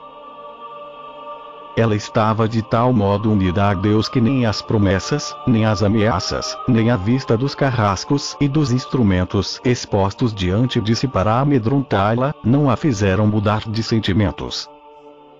Ela 1.77 1.95
estava 1.95 2.49
de 2.49 2.63
tal 2.63 2.91
modo 2.91 3.31
unida 3.31 3.69
a 3.69 3.73
Deus 3.75 4.09
que 4.09 4.19
nem 4.19 4.47
as 4.47 4.63
promessas, 4.63 5.35
nem 5.45 5.63
as 5.63 5.83
ameaças, 5.83 6.57
nem 6.67 6.89
a 6.89 6.95
vista 6.95 7.37
dos 7.37 7.53
carrascos 7.53 8.35
e 8.41 8.47
dos 8.47 8.71
instrumentos 8.71 9.61
expostos 9.63 10.33
diante 10.33 10.81
de 10.81 10.95
si 10.95 11.07
para 11.07 11.39
amedrontá-la, 11.39 12.33
não 12.43 12.67
a 12.67 12.75
fizeram 12.75 13.27
mudar 13.27 13.69
de 13.69 13.83
sentimentos. 13.83 14.67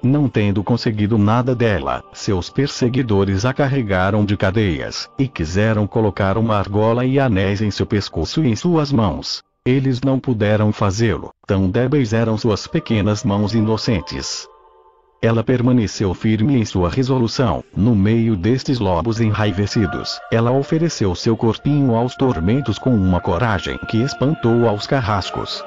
Não 0.02 0.30
tendo 0.30 0.64
conseguido 0.64 1.18
nada 1.18 1.56
dela, 1.56 2.04
seus 2.14 2.50
perseguidores 2.50 3.46
a 3.46 3.54
carregaram 3.54 4.24
de 4.24 4.38
cadeias, 4.38 5.10
e 5.18 5.28
quiseram 5.28 5.88
colocar 5.88 6.38
uma 6.38 6.56
argola 6.56 7.06
e 7.06 7.20
anéis 7.20 7.62
em 7.62 7.72
seu 7.72 7.86
pescoço 7.86 8.44
e 8.44 8.48
em 8.48 8.56
suas 8.56 8.92
mãos. 8.92 9.44
Eles 9.66 10.00
não 10.02 10.20
puderam 10.20 10.72
fazê-lo, 10.72 11.32
tão 11.46 11.70
débeis 11.70 12.14
eram 12.14 12.38
suas 12.38 12.68
pequenas 12.68 13.24
mãos 13.24 13.54
inocentes. 13.54 14.48
Ela 15.22 15.44
permaneceu 15.44 16.14
firme 16.14 16.58
em 16.58 16.64
sua 16.64 16.90
resolução. 16.90 17.64
No 17.76 17.96
meio 17.96 18.36
destes 18.36 18.80
lobos 18.80 19.20
enraivecidos, 19.20 20.20
ela 20.32 20.52
ofereceu 20.52 21.14
seu 21.16 21.36
corpinho 21.36 21.96
aos 21.96 22.16
tormentos 22.16 22.78
com 22.78 22.92
uma 22.92 23.20
coragem 23.20 23.78
que 23.90 23.98
espantou 23.98 24.70
aos 24.70 24.86
carrascos. 24.86 25.66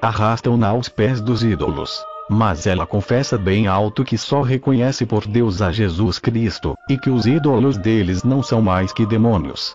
Arrastam-na 0.00 0.68
aos 0.68 0.88
pés 0.88 1.20
dos 1.20 1.44
ídolos. 1.44 2.02
Mas 2.32 2.64
ela 2.64 2.86
confessa 2.86 3.36
bem 3.36 3.66
alto 3.66 4.04
que 4.04 4.16
só 4.16 4.40
reconhece 4.40 5.04
por 5.04 5.26
Deus 5.26 5.60
a 5.60 5.72
Jesus 5.72 6.20
Cristo, 6.20 6.76
e 6.88 6.96
que 6.96 7.10
os 7.10 7.26
ídolos 7.26 7.76
deles 7.76 8.22
não 8.22 8.40
são 8.40 8.62
mais 8.62 8.92
que 8.92 9.04
demônios. 9.04 9.74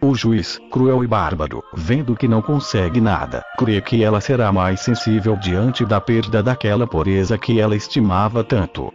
O 0.00 0.14
juiz, 0.14 0.60
cruel 0.70 1.02
e 1.02 1.08
bárbaro, 1.08 1.60
vendo 1.74 2.14
que 2.14 2.28
não 2.28 2.40
consegue 2.40 3.00
nada, 3.00 3.44
crê 3.58 3.80
que 3.80 4.04
ela 4.04 4.20
será 4.20 4.52
mais 4.52 4.80
sensível 4.80 5.36
diante 5.36 5.84
da 5.84 6.00
perda 6.00 6.40
daquela 6.40 6.86
pureza 6.86 7.36
que 7.36 7.58
ela 7.58 7.74
estimava 7.74 8.44
tanto. 8.44 8.94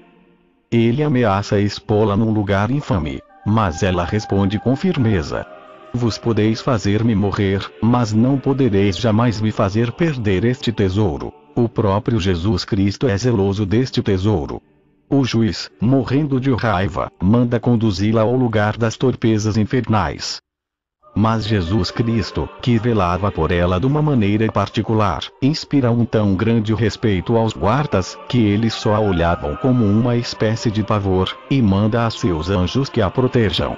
Ele 0.72 1.03
ameaça 1.03 1.60
expô-la 1.60 2.15
num 2.15 2.32
lugar 2.32 2.72
infame, 2.72 3.22
mas 3.46 3.84
ela 3.84 4.06
responde 4.06 4.60
com 4.60 4.77
firmeza: 4.77 5.46
Vos 5.94 6.17
podeis 6.17 6.62
fazer-me 6.62 7.15
morrer, 7.15 7.70
mas 7.82 8.13
não 8.13 8.38
podereis 8.38 8.98
jamais 8.98 9.41
me 9.41 9.51
fazer 9.51 9.91
perder 9.91 10.46
este 10.46 10.72
tesouro. 10.72 11.34
O 11.58 11.68
próprio 11.68 12.20
Jesus 12.20 12.64
Cristo 12.64 13.08
é 13.08 13.18
zeloso 13.18 13.66
deste 13.66 14.00
tesouro. 14.04 14.62
O 15.10 15.26
juiz, 15.26 15.72
morrendo 15.82 16.40
de 16.40 16.54
raiva, 16.54 17.12
manda 17.20 17.60
conduzi-la 17.60 18.22
ao 18.22 18.36
lugar 18.36 18.78
das 18.78 18.96
torpezas 18.96 19.58
infernais. 19.58 20.40
Mas 21.16 21.48
Jesus 21.48 21.90
Cristo, 21.90 22.48
que 22.62 22.78
velava 22.78 23.32
por 23.32 23.52
ela 23.52 23.80
de 23.80 23.88
uma 23.88 24.04
maneira 24.04 24.52
particular, 24.52 25.24
inspira 25.42 25.90
um 25.90 26.06
tão 26.06 26.36
grande 26.36 26.76
respeito 26.76 27.36
aos 27.36 27.54
guardas, 27.54 28.16
que 28.30 28.38
eles 28.38 28.76
só 28.76 28.94
a 28.94 29.00
olhavam 29.00 29.56
como 29.56 29.84
uma 29.84 30.16
espécie 30.16 30.70
de 30.70 30.84
pavor, 30.84 31.36
e 31.50 31.60
manda 31.60 32.06
a 32.06 32.12
seus 32.12 32.52
anjos 32.52 32.88
que 32.88 33.02
a 33.02 33.10
protejam. 33.10 33.76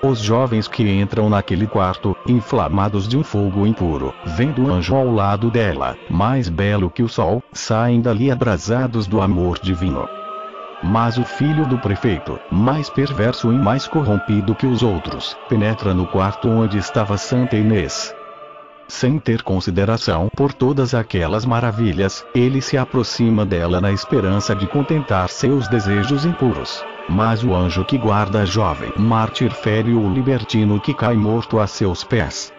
Os 0.00 0.20
jovens 0.20 0.68
que 0.68 0.88
entram 0.88 1.28
naquele 1.28 1.66
quarto, 1.66 2.16
inflamados 2.26 3.08
de 3.08 3.18
um 3.18 3.24
fogo 3.24 3.66
impuro, 3.66 4.14
vendo 4.24 4.64
o 4.64 4.72
anjo 4.72 4.94
ao 4.94 5.12
lado 5.12 5.50
dela, 5.50 5.96
mais 6.08 6.48
belo 6.48 6.88
que 6.88 7.02
o 7.02 7.08
sol, 7.08 7.42
saem 7.52 8.00
dali 8.00 8.30
abrasados 8.30 9.08
do 9.08 9.20
amor 9.20 9.58
divino. 9.60 10.08
Mas 10.84 11.18
o 11.18 11.24
filho 11.24 11.66
do 11.66 11.76
prefeito, 11.78 12.38
mais 12.48 12.88
perverso 12.88 13.52
e 13.52 13.56
mais 13.56 13.88
corrompido 13.88 14.54
que 14.54 14.66
os 14.66 14.84
outros, 14.84 15.36
penetra 15.48 15.92
no 15.92 16.06
quarto 16.06 16.48
onde 16.48 16.78
estava 16.78 17.18
Santa 17.18 17.56
Inês. 17.56 18.14
Sem 18.88 19.18
ter 19.18 19.42
consideração 19.42 20.30
por 20.34 20.50
todas 20.50 20.94
aquelas 20.94 21.44
maravilhas, 21.44 22.24
ele 22.34 22.62
se 22.62 22.78
aproxima 22.78 23.44
dela 23.44 23.82
na 23.82 23.92
esperança 23.92 24.56
de 24.56 24.66
contentar 24.66 25.28
seus 25.28 25.68
desejos 25.68 26.24
impuros. 26.24 26.82
Mas 27.06 27.44
o 27.44 27.54
anjo 27.54 27.84
que 27.84 27.98
guarda 27.98 28.40
a 28.40 28.44
jovem 28.46 28.90
mártir 28.96 29.50
fere 29.50 29.92
o 29.92 30.10
libertino 30.10 30.80
que 30.80 30.94
cai 30.94 31.14
morto 31.14 31.60
a 31.60 31.66
seus 31.66 32.02
pés. 32.02 32.50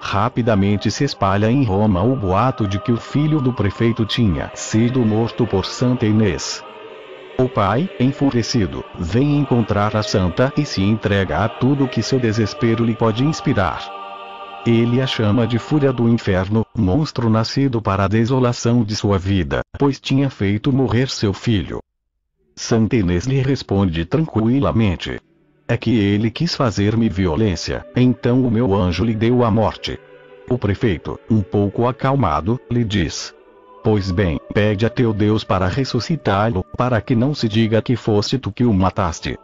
Rapidamente 0.00 0.90
se 0.90 1.04
espalha 1.04 1.50
em 1.50 1.64
Roma 1.64 2.02
o 2.02 2.16
boato 2.16 2.66
de 2.66 2.80
que 2.80 2.90
o 2.92 2.96
filho 2.96 3.40
do 3.40 3.52
prefeito 3.52 4.04
tinha 4.04 4.50
sido 4.54 5.00
morto 5.00 5.46
por 5.46 5.64
Santa 5.64 6.04
Inês. 6.04 6.64
O 7.38 7.48
pai, 7.48 7.88
enfurecido, 8.00 8.84
vem 8.98 9.38
encontrar 9.38 9.94
a 9.94 10.02
santa 10.02 10.52
e 10.56 10.64
se 10.64 10.82
entrega 10.82 11.44
a 11.44 11.48
tudo 11.48 11.88
que 11.88 12.02
seu 12.02 12.18
desespero 12.18 12.84
lhe 12.84 12.94
pode 12.94 13.24
inspirar. 13.24 14.05
Ele 14.66 15.00
a 15.00 15.06
chama 15.06 15.46
de 15.46 15.60
fúria 15.60 15.92
do 15.92 16.08
inferno, 16.08 16.66
monstro 16.76 17.30
nascido 17.30 17.80
para 17.80 18.04
a 18.04 18.08
desolação 18.08 18.82
de 18.82 18.96
sua 18.96 19.16
vida, 19.16 19.60
pois 19.78 20.00
tinha 20.00 20.28
feito 20.28 20.72
morrer 20.72 21.08
seu 21.08 21.32
filho. 21.32 21.78
Santa 22.56 22.96
Inês 22.96 23.26
lhe 23.26 23.40
responde 23.40 24.04
tranquilamente: 24.04 25.20
É 25.68 25.76
que 25.76 25.96
ele 25.96 26.32
quis 26.32 26.56
fazer-me 26.56 27.08
violência, 27.08 27.86
então 27.94 28.44
o 28.44 28.50
meu 28.50 28.74
anjo 28.74 29.04
lhe 29.04 29.14
deu 29.14 29.44
a 29.44 29.52
morte. 29.52 30.00
O 30.50 30.58
prefeito, 30.58 31.16
um 31.30 31.42
pouco 31.42 31.86
acalmado, 31.86 32.58
lhe 32.68 32.82
diz: 32.82 33.32
Pois 33.84 34.10
bem, 34.10 34.40
pede 34.52 34.84
a 34.84 34.90
teu 34.90 35.12
Deus 35.12 35.44
para 35.44 35.68
ressuscitá-lo, 35.68 36.64
para 36.76 37.00
que 37.00 37.14
não 37.14 37.32
se 37.36 37.48
diga 37.48 37.80
que 37.80 37.94
foste 37.94 38.36
tu 38.36 38.50
que 38.50 38.64
o 38.64 38.72
mataste. 38.72 39.38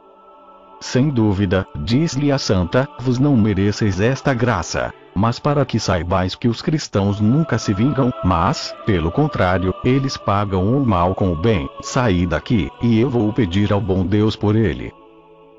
Sem 0.82 1.10
dúvida, 1.10 1.64
diz-lhe 1.84 2.32
a 2.32 2.38
santa, 2.38 2.88
vos 2.98 3.16
não 3.16 3.36
mereceis 3.36 4.00
esta 4.00 4.34
graça. 4.34 4.92
Mas 5.14 5.38
para 5.38 5.64
que 5.64 5.78
saibais 5.78 6.34
que 6.34 6.48
os 6.48 6.60
cristãos 6.60 7.20
nunca 7.20 7.56
se 7.56 7.72
vingam, 7.72 8.12
mas, 8.24 8.74
pelo 8.84 9.12
contrário, 9.12 9.72
eles 9.84 10.16
pagam 10.16 10.76
o 10.76 10.84
mal 10.84 11.14
com 11.14 11.30
o 11.30 11.36
bem, 11.36 11.68
saí 11.82 12.26
daqui, 12.26 12.68
e 12.82 12.98
eu 12.98 13.08
vou 13.08 13.32
pedir 13.32 13.72
ao 13.72 13.80
bom 13.80 14.04
Deus 14.04 14.34
por 14.34 14.56
ele. 14.56 14.92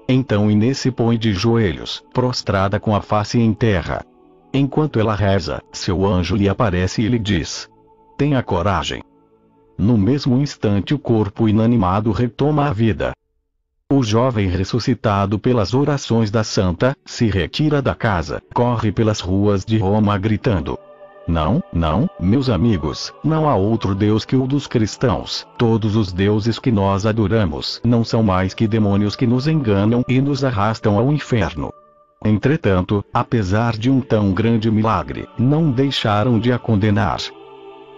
Então 0.10 0.52
Inês 0.52 0.80
se 0.80 0.92
põe 0.92 1.18
de 1.18 1.32
joelhos, 1.32 2.04
prostrada 2.14 2.78
com 2.78 2.94
a 2.94 3.02
face 3.02 3.40
em 3.40 3.54
terra. 3.54 4.06
Enquanto 4.54 5.00
ela 5.00 5.16
reza, 5.16 5.62
seu 5.72 6.06
anjo 6.06 6.36
lhe 6.36 6.50
aparece 6.50 7.02
e 7.02 7.08
lhe 7.08 7.18
diz: 7.18 7.70
Tenha 8.18 8.44
coragem. 8.44 9.02
No 9.78 9.98
mesmo 9.98 10.38
instante 10.38 10.94
o 10.94 11.00
corpo 11.00 11.48
inanimado 11.48 12.12
retoma 12.12 12.68
a 12.68 12.74
vida. 12.74 13.14
O 13.96 14.02
jovem 14.02 14.48
ressuscitado 14.48 15.38
pelas 15.38 15.76
orações 15.76 16.32
da 16.32 16.44
santa, 16.44 16.98
se 17.06 17.28
retira 17.28 17.80
da 17.80 17.94
casa, 17.94 18.42
corre 18.52 18.92
pelas 18.92 19.20
ruas 19.20 19.64
de 19.64 19.78
Roma 19.78 20.18
gritando: 20.18 20.80
Não, 21.28 21.64
não, 21.72 22.10
meus 22.20 22.50
amigos, 22.50 23.14
não 23.24 23.48
há 23.48 23.56
outro 23.56 23.94
Deus 23.94 24.26
que 24.26 24.36
o 24.36 24.48
dos 24.48 24.66
cristãos. 24.66 25.46
Todos 25.60 25.96
os 25.96 26.12
deuses 26.12 26.58
que 26.58 26.72
nós 26.72 27.06
adoramos 27.06 27.80
não 27.84 28.04
são 28.04 28.24
mais 28.24 28.56
que 28.56 28.68
demônios 28.68 29.16
que 29.16 29.28
nos 29.28 29.48
enganam 29.48 30.04
e 30.08 30.20
nos 30.20 30.44
arrastam 30.44 30.98
ao 30.98 31.12
inferno. 31.12 31.72
Entretanto, 32.26 33.06
apesar 33.14 33.78
de 33.78 33.92
um 33.92 34.02
tão 34.02 34.34
grande 34.34 34.72
milagre, 34.72 35.30
não 35.38 35.70
deixaram 35.70 36.40
de 36.40 36.52
a 36.52 36.58
condenar. 36.58 37.20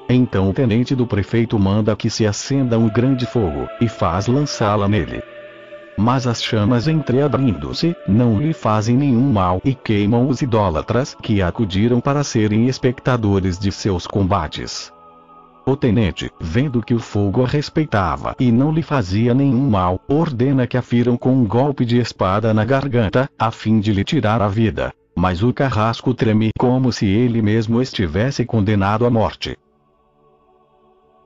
Então 0.09 0.49
o 0.49 0.53
tenente 0.53 0.93
do 0.93 1.07
prefeito 1.07 1.57
manda 1.57 1.95
que 1.95 2.09
se 2.09 2.27
acenda 2.27 2.77
um 2.77 2.89
grande 2.89 3.25
fogo, 3.25 3.65
e 3.79 3.87
faz 3.87 4.27
lançá-la 4.27 4.89
nele. 4.89 5.23
Mas 5.97 6.27
as 6.27 6.43
chamas 6.43 6.87
entreabrindo-se, 6.87 7.95
não 8.07 8.39
lhe 8.39 8.53
fazem 8.53 8.97
nenhum 8.97 9.31
mal 9.31 9.61
e 9.63 9.73
queimam 9.73 10.27
os 10.27 10.41
idólatras 10.41 11.15
que 11.21 11.41
acudiram 11.41 12.01
para 12.01 12.23
serem 12.23 12.67
espectadores 12.67 13.57
de 13.57 13.71
seus 13.71 14.05
combates. 14.05 14.91
O 15.65 15.75
tenente, 15.75 16.29
vendo 16.39 16.83
que 16.83 16.93
o 16.93 16.99
fogo 16.99 17.43
a 17.43 17.47
respeitava 17.47 18.35
e 18.39 18.51
não 18.51 18.71
lhe 18.71 18.83
fazia 18.83 19.33
nenhum 19.33 19.69
mal, 19.69 19.99
ordena 20.07 20.67
que 20.67 20.77
a 20.77 20.81
firam 20.81 21.17
com 21.17 21.33
um 21.33 21.45
golpe 21.45 21.85
de 21.85 21.97
espada 21.97 22.53
na 22.53 22.63
garganta, 22.63 23.27
a 23.39 23.49
fim 23.49 23.79
de 23.79 23.91
lhe 23.91 24.03
tirar 24.03 24.41
a 24.41 24.47
vida. 24.47 24.93
Mas 25.15 25.41
o 25.41 25.53
carrasco 25.53 26.13
treme 26.13 26.51
como 26.59 26.91
se 26.91 27.07
ele 27.07 27.41
mesmo 27.41 27.81
estivesse 27.81 28.45
condenado 28.45 29.05
à 29.05 29.09
morte 29.09 29.57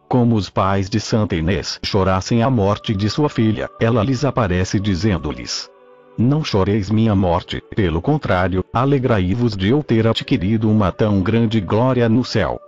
como 0.10 0.36
os 0.36 0.50
pais 0.50 0.90
de 0.90 1.00
Santa 1.00 1.36
Inês 1.36 1.80
chorassem 1.84 2.42
a 2.42 2.50
morte 2.50 2.96
de 2.96 3.08
sua 3.10 3.30
filha, 3.30 3.70
ela 3.80 4.04
lhes 4.04 4.26
aparece 4.26 4.80
dizendo-lhes: 4.80 5.70
Não 6.18 6.44
choreis 6.44 6.90
minha 6.90 7.14
morte, 7.14 7.62
pelo 7.76 8.02
contrário, 8.02 8.66
alegrai-vos 8.74 9.56
de 9.56 9.70
eu 9.70 9.84
ter 9.84 10.08
adquirido 10.08 10.70
uma 10.70 10.92
tão 10.92 11.22
grande 11.22 11.62
glória 11.62 12.10
no 12.10 12.26
céu. 12.26 12.60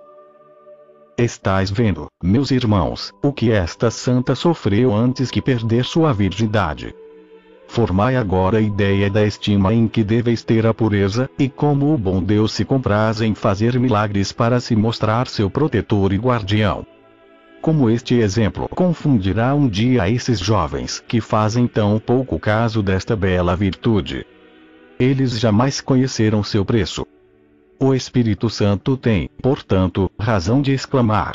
Estais 1.18 1.72
vendo, 1.72 2.08
meus 2.24 2.52
irmãos, 2.52 3.12
o 3.24 3.34
que 3.34 3.52
esta 3.52 3.90
santa 3.90 4.36
sofreu 4.36 4.96
antes 4.96 5.32
que 5.32 5.42
perder 5.42 5.84
sua 5.84 6.14
virgindade. 6.14 6.96
Formai 7.68 8.18
agora 8.18 8.58
a 8.58 8.62
ideia 8.62 9.10
da 9.10 9.26
estima 9.26 9.74
em 9.74 9.88
que 9.88 10.04
deveis 10.04 10.44
ter 10.44 10.68
a 10.68 10.74
pureza, 10.74 11.30
e 11.40 11.50
como 11.50 11.94
o 11.94 11.98
bom 11.98 12.22
Deus 12.22 12.52
se 12.54 12.66
compraz 12.66 13.22
em 13.22 13.34
fazer 13.34 13.80
milagres 13.80 14.32
para 14.32 14.60
se 14.60 14.76
mostrar 14.76 15.28
seu 15.28 15.50
protetor 15.50 16.14
e 16.14 16.18
guardião 16.18 16.86
como 17.62 17.90
este 17.90 18.16
exemplo 18.16 18.68
confundirá 18.70 19.54
um 19.54 19.68
dia 19.68 20.10
esses 20.10 20.40
jovens 20.40 21.04
que 21.08 21.22
fazem 21.22 21.68
tão 21.68 22.00
pouco 22.00 22.40
caso 22.40 22.82
desta 22.82 23.16
bela 23.16 23.56
virtude. 23.56 24.26
eles 25.00 25.40
jamais 25.40 25.80
conheceram 25.80 26.44
seu 26.44 26.66
preço. 26.66 27.06
O 27.80 27.94
Espírito 27.96 28.50
Santo 28.50 28.96
tem, 28.96 29.28
portanto, 29.42 30.12
razão 30.20 30.62
de 30.62 30.72
exclamar: 30.72 31.34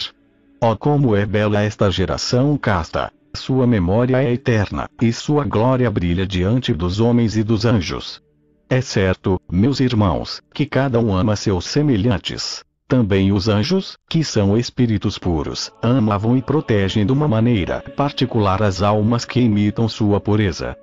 oh, 0.60 0.76
como 0.76 1.16
é 1.16 1.26
bela 1.26 1.60
esta 1.62 1.90
geração 1.90 2.56
casta! 2.56 3.12
Sua 3.34 3.66
memória 3.66 4.22
é 4.22 4.32
eterna, 4.32 4.88
e 5.02 5.12
sua 5.12 5.44
glória 5.44 5.90
brilha 5.90 6.26
diante 6.26 6.72
dos 6.72 7.00
homens 7.00 7.36
e 7.36 7.42
dos 7.42 7.64
anjos. 7.64 8.22
É 8.68 8.80
certo, 8.80 9.40
meus 9.50 9.78
irmãos, 9.78 10.40
que 10.54 10.64
cada 10.64 10.98
um 10.98 11.14
ama 11.14 11.36
seus 11.36 11.66
semelhantes. 11.66 12.64
Também 12.88 13.32
os 13.32 13.48
anjos, 13.48 13.98
que 14.08 14.22
são 14.22 14.56
espíritos 14.56 15.18
puros, 15.18 15.72
amavam 15.82 16.36
e 16.36 16.42
protegem 16.42 17.04
de 17.04 17.12
uma 17.12 17.26
maneira 17.26 17.82
particular 17.96 18.62
as 18.62 18.80
almas 18.80 19.24
que 19.24 19.40
imitam 19.40 19.88
sua 19.88 20.20
pureza. 20.20 20.76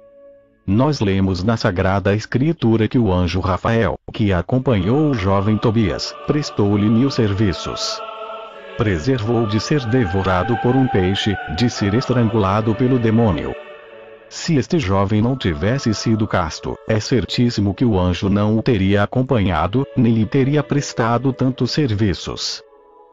Nós 0.67 0.99
lemos 0.99 1.43
na 1.43 1.55
Sagrada 1.55 2.13
Escritura 2.13 2.89
que 2.89 2.97
o 2.99 3.11
anjo 3.11 3.39
Rafael, 3.39 3.95
que 4.13 4.33
acompanhou 4.33 5.11
o 5.11 5.13
jovem 5.13 5.57
Tobias, 5.57 6.13
prestou-lhe 6.27 6.89
mil 6.89 7.09
serviços. 7.09 8.01
Preservou 8.77 9.45
de 9.45 9.61
ser 9.61 9.85
devorado 9.85 10.57
por 10.57 10.75
um 10.75 10.87
peixe, 10.87 11.35
de 11.55 11.69
ser 11.69 11.93
estrangulado 11.93 12.75
pelo 12.75 12.99
demônio, 12.99 13.55
se 14.33 14.55
este 14.55 14.79
jovem 14.79 15.21
não 15.21 15.37
tivesse 15.37 15.93
sido 15.93 16.27
casto, 16.27 16.75
é 16.87 16.99
certíssimo 16.99 17.71
que 17.71 17.85
o 17.85 17.99
anjo 17.99 18.29
não 18.29 18.57
o 18.57 18.63
teria 18.63 19.03
acompanhado, 19.03 19.85
nem 19.95 20.11
lhe 20.11 20.25
teria 20.25 20.63
prestado 20.63 21.31
tantos 21.31 21.69
serviços. 21.69 22.61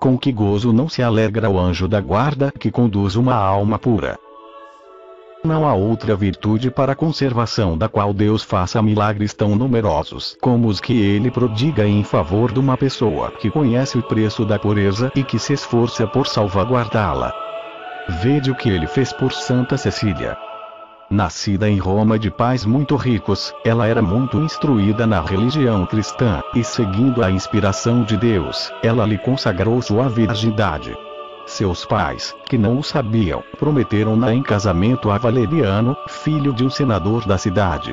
Com 0.00 0.17
que 0.17 0.33
gozo 0.33 0.73
não 0.73 0.89
se 0.89 1.03
alegra 1.03 1.50
o 1.50 1.59
anjo 1.59 1.87
da 1.87 2.00
guarda 2.00 2.50
que 2.59 2.71
conduz 2.71 3.17
uma 3.17 3.35
alma 3.35 3.79
pura. 3.79 4.19
Não 5.45 5.69
há 5.69 5.75
outra 5.75 6.17
virtude 6.17 6.71
para 6.71 6.93
a 6.93 6.97
conservação 6.97 7.77
da 7.77 7.87
qual 7.87 8.15
Deus 8.15 8.43
faça 8.43 8.81
milagres 8.81 9.35
tão 9.35 9.55
numerosos 9.55 10.39
como 10.41 10.69
os 10.69 10.81
que 10.81 10.99
ele 11.03 11.31
prodiga 11.31 11.87
em 11.87 12.03
favor 12.03 12.50
de 12.50 12.59
uma 12.59 12.79
pessoa 12.79 13.31
que 13.33 13.50
conhece 13.50 13.99
o 13.99 14.03
preço 14.03 14.47
da 14.47 14.59
pureza 14.59 15.12
e 15.15 15.23
que 15.23 15.39
se 15.39 15.53
esforça 15.53 16.07
por 16.07 16.27
salvaguardá-la. 16.27 17.31
Vede 18.23 18.50
o 18.50 18.55
que 18.55 18.71
ele 18.71 18.87
fez 18.87 19.12
por 19.12 19.33
Santa 19.33 19.77
Cecília. 19.77 20.37
Nascida 21.12 21.69
em 21.69 21.76
Roma 21.76 22.17
de 22.17 22.31
pais 22.31 22.64
muito 22.64 22.95
ricos, 22.95 23.52
ela 23.64 23.85
era 23.85 24.00
muito 24.00 24.38
instruída 24.38 25.09
na 25.09 25.21
religião 25.21 25.85
cristã, 25.85 26.40
e 26.55 26.62
seguindo 26.62 27.25
a 27.25 27.33
inspiração 27.33 28.05
de 28.05 28.17
Deus, 28.17 28.73
ela 28.81 29.05
lhe 29.05 29.19
consagrou 29.19 29.83
sua 29.83 30.09
virgindade. 30.09 30.97
Seus 31.47 31.85
pais, 31.85 32.33
que 32.49 32.57
não 32.57 32.79
o 32.79 32.85
sabiam, 32.85 33.43
prometeram-na 33.59 34.33
em 34.33 34.40
casamento 34.40 35.11
a 35.11 35.19
Valeriano, 35.19 35.97
filho 36.09 36.52
de 36.52 36.64
um 36.64 36.71
senador 36.71 37.26
da 37.26 37.37
cidade. 37.37 37.93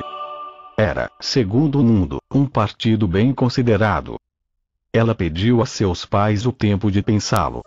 Era, 0.76 1.10
segundo 1.18 1.80
o 1.80 1.84
mundo, 1.84 2.18
um 2.32 2.46
partido 2.46 3.08
bem 3.08 3.34
considerado. 3.34 4.14
Ela 4.92 5.12
pediu 5.12 5.60
a 5.60 5.66
seus 5.66 6.04
pais 6.04 6.46
o 6.46 6.52
tempo 6.52 6.88
de 6.88 7.02
pensá-lo. 7.02 7.64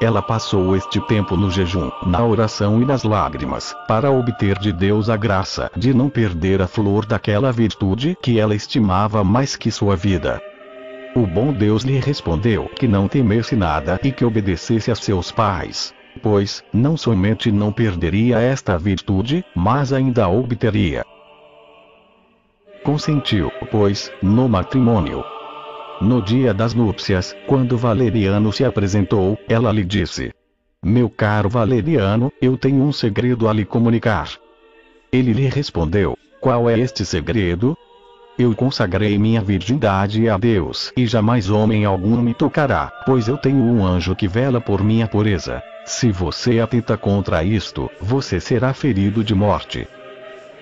Ela 0.00 0.22
passou 0.22 0.74
este 0.74 0.98
tempo 1.00 1.36
no 1.36 1.50
jejum, 1.50 1.90
na 2.06 2.24
oração 2.24 2.80
e 2.80 2.86
nas 2.86 3.04
lágrimas, 3.04 3.76
para 3.86 4.10
obter 4.10 4.58
de 4.58 4.72
Deus 4.72 5.10
a 5.10 5.16
graça 5.16 5.70
de 5.76 5.92
não 5.92 6.08
perder 6.08 6.62
a 6.62 6.66
flor 6.66 7.04
daquela 7.04 7.52
virtude 7.52 8.16
que 8.22 8.40
ela 8.40 8.54
estimava 8.54 9.22
mais 9.22 9.56
que 9.56 9.70
sua 9.70 9.94
vida. 9.96 10.40
O 11.14 11.26
bom 11.26 11.52
Deus 11.52 11.82
lhe 11.82 11.98
respondeu 11.98 12.70
que 12.74 12.88
não 12.88 13.08
temesse 13.08 13.54
nada 13.54 14.00
e 14.02 14.10
que 14.10 14.24
obedecesse 14.24 14.90
a 14.90 14.94
seus 14.94 15.30
pais, 15.30 15.92
pois, 16.22 16.64
não 16.72 16.96
somente 16.96 17.52
não 17.52 17.70
perderia 17.70 18.38
esta 18.38 18.78
virtude, 18.78 19.44
mas 19.54 19.92
ainda 19.92 20.24
a 20.24 20.28
obteria. 20.28 21.04
Consentiu, 22.82 23.52
pois, 23.70 24.10
no 24.22 24.48
matrimônio. 24.48 25.22
No 26.00 26.22
dia 26.22 26.54
das 26.54 26.72
núpcias, 26.72 27.36
quando 27.46 27.76
Valeriano 27.76 28.50
se 28.50 28.64
apresentou, 28.64 29.38
ela 29.46 29.70
lhe 29.70 29.84
disse: 29.84 30.32
Meu 30.82 31.10
caro 31.10 31.50
Valeriano, 31.50 32.32
eu 32.40 32.56
tenho 32.56 32.82
um 32.82 32.90
segredo 32.90 33.46
a 33.46 33.52
lhe 33.52 33.66
comunicar. 33.66 34.30
Ele 35.12 35.34
lhe 35.34 35.46
respondeu: 35.46 36.16
Qual 36.40 36.70
é 36.70 36.78
este 36.78 37.04
segredo? 37.04 37.76
Eu 38.38 38.54
consagrei 38.54 39.18
minha 39.18 39.42
virgindade 39.42 40.26
a 40.26 40.38
Deus 40.38 40.90
e 40.96 41.06
jamais 41.06 41.50
homem 41.50 41.84
algum 41.84 42.16
me 42.16 42.32
tocará, 42.32 42.90
pois 43.04 43.28
eu 43.28 43.36
tenho 43.36 43.62
um 43.62 43.84
anjo 43.84 44.16
que 44.16 44.26
vela 44.26 44.58
por 44.58 44.82
minha 44.82 45.06
pureza. 45.06 45.62
Se 45.84 46.10
você 46.10 46.60
atenta 46.60 46.96
contra 46.96 47.44
isto, 47.44 47.90
você 48.00 48.40
será 48.40 48.72
ferido 48.72 49.22
de 49.22 49.34
morte. 49.34 49.86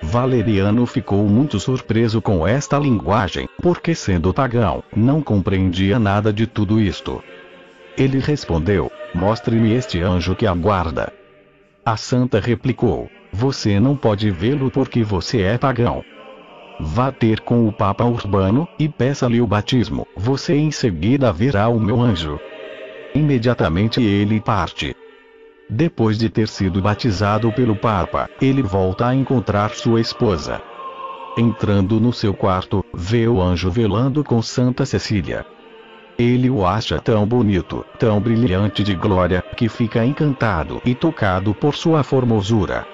Valeriano 0.01 0.85
ficou 0.85 1.27
muito 1.27 1.59
surpreso 1.59 2.21
com 2.21 2.47
esta 2.47 2.79
linguagem, 2.79 3.47
porque 3.61 3.93
sendo 3.93 4.33
pagão, 4.33 4.83
não 4.95 5.21
compreendia 5.21 5.99
nada 5.99 6.31
de 6.31 6.47
tudo 6.47 6.79
isto. 6.79 7.21
Ele 7.97 8.19
respondeu: 8.19 8.91
Mostre-me 9.13 9.73
este 9.73 10.01
anjo 10.01 10.35
que 10.35 10.47
aguarda. 10.47 11.11
A 11.85 11.97
santa 11.97 12.39
replicou: 12.39 13.09
Você 13.31 13.79
não 13.79 13.95
pode 13.95 14.31
vê-lo 14.31 14.71
porque 14.71 15.03
você 15.03 15.41
é 15.41 15.57
pagão. 15.57 16.03
Vá 16.79 17.11
ter 17.11 17.41
com 17.41 17.67
o 17.67 17.73
Papa 17.73 18.05
Urbano, 18.05 18.65
e 18.79 18.87
peça-lhe 18.87 19.41
o 19.41 19.47
batismo, 19.47 20.07
você 20.15 20.55
em 20.55 20.71
seguida 20.71 21.33
verá 21.33 21.67
o 21.67 21.77
meu 21.77 21.99
anjo. 21.99 22.39
Imediatamente 23.13 24.01
ele 24.01 24.39
parte. 24.39 24.95
Depois 25.69 26.17
de 26.17 26.29
ter 26.29 26.47
sido 26.47 26.81
batizado 26.81 27.51
pelo 27.51 27.75
Papa, 27.75 28.27
ele 28.41 28.63
volta 28.63 29.05
a 29.05 29.15
encontrar 29.15 29.69
sua 29.71 30.01
esposa. 30.01 30.59
Entrando 31.37 31.99
no 31.99 32.11
seu 32.11 32.33
quarto, 32.33 32.83
vê 32.91 33.27
o 33.27 33.39
anjo 33.39 33.69
velando 33.69 34.23
com 34.23 34.41
Santa 34.41 34.83
Cecília. 34.83 35.45
Ele 36.17 36.49
o 36.49 36.65
acha 36.65 36.99
tão 36.99 37.25
bonito, 37.25 37.85
tão 37.99 38.19
brilhante 38.19 38.83
de 38.83 38.95
glória, 38.95 39.43
que 39.55 39.69
fica 39.69 40.03
encantado 40.03 40.81
e 40.83 40.95
tocado 40.95 41.53
por 41.53 41.75
sua 41.75 42.03
formosura. 42.03 42.85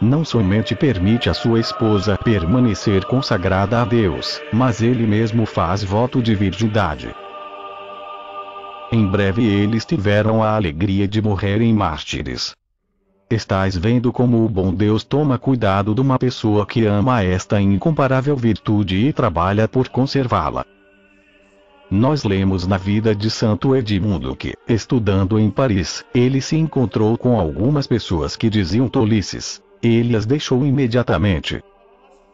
Não 0.00 0.24
somente 0.24 0.74
permite 0.74 1.30
a 1.30 1.34
sua 1.34 1.60
esposa 1.60 2.18
permanecer 2.22 3.04
consagrada 3.04 3.80
a 3.80 3.84
Deus, 3.84 4.40
mas 4.52 4.82
ele 4.82 5.06
mesmo 5.06 5.46
faz 5.46 5.84
voto 5.84 6.20
de 6.20 6.34
virgindade. 6.34 7.14
Em 8.92 9.06
breve 9.06 9.44
eles 9.44 9.84
tiveram 9.84 10.42
a 10.42 10.56
alegria 10.56 11.06
de 11.06 11.22
morrerem 11.22 11.72
mártires. 11.72 12.56
Estais 13.30 13.76
vendo 13.76 14.12
como 14.12 14.44
o 14.44 14.48
bom 14.48 14.74
Deus 14.74 15.04
toma 15.04 15.38
cuidado 15.38 15.94
de 15.94 16.00
uma 16.00 16.18
pessoa 16.18 16.66
que 16.66 16.84
ama 16.86 17.22
esta 17.22 17.60
incomparável 17.60 18.34
virtude 18.34 18.96
e 18.96 19.12
trabalha 19.12 19.68
por 19.68 19.88
conservá-la. 19.88 20.64
Nós 21.88 22.24
lemos 22.24 22.66
na 22.66 22.76
vida 22.76 23.14
de 23.14 23.30
Santo 23.30 23.76
Edmundo 23.76 24.34
que, 24.34 24.54
estudando 24.68 25.38
em 25.38 25.50
Paris, 25.50 26.04
ele 26.12 26.40
se 26.40 26.56
encontrou 26.56 27.16
com 27.16 27.38
algumas 27.38 27.86
pessoas 27.86 28.34
que 28.34 28.50
diziam 28.50 28.88
tolices. 28.88 29.62
Ele 29.80 30.16
as 30.16 30.26
deixou 30.26 30.66
imediatamente, 30.66 31.62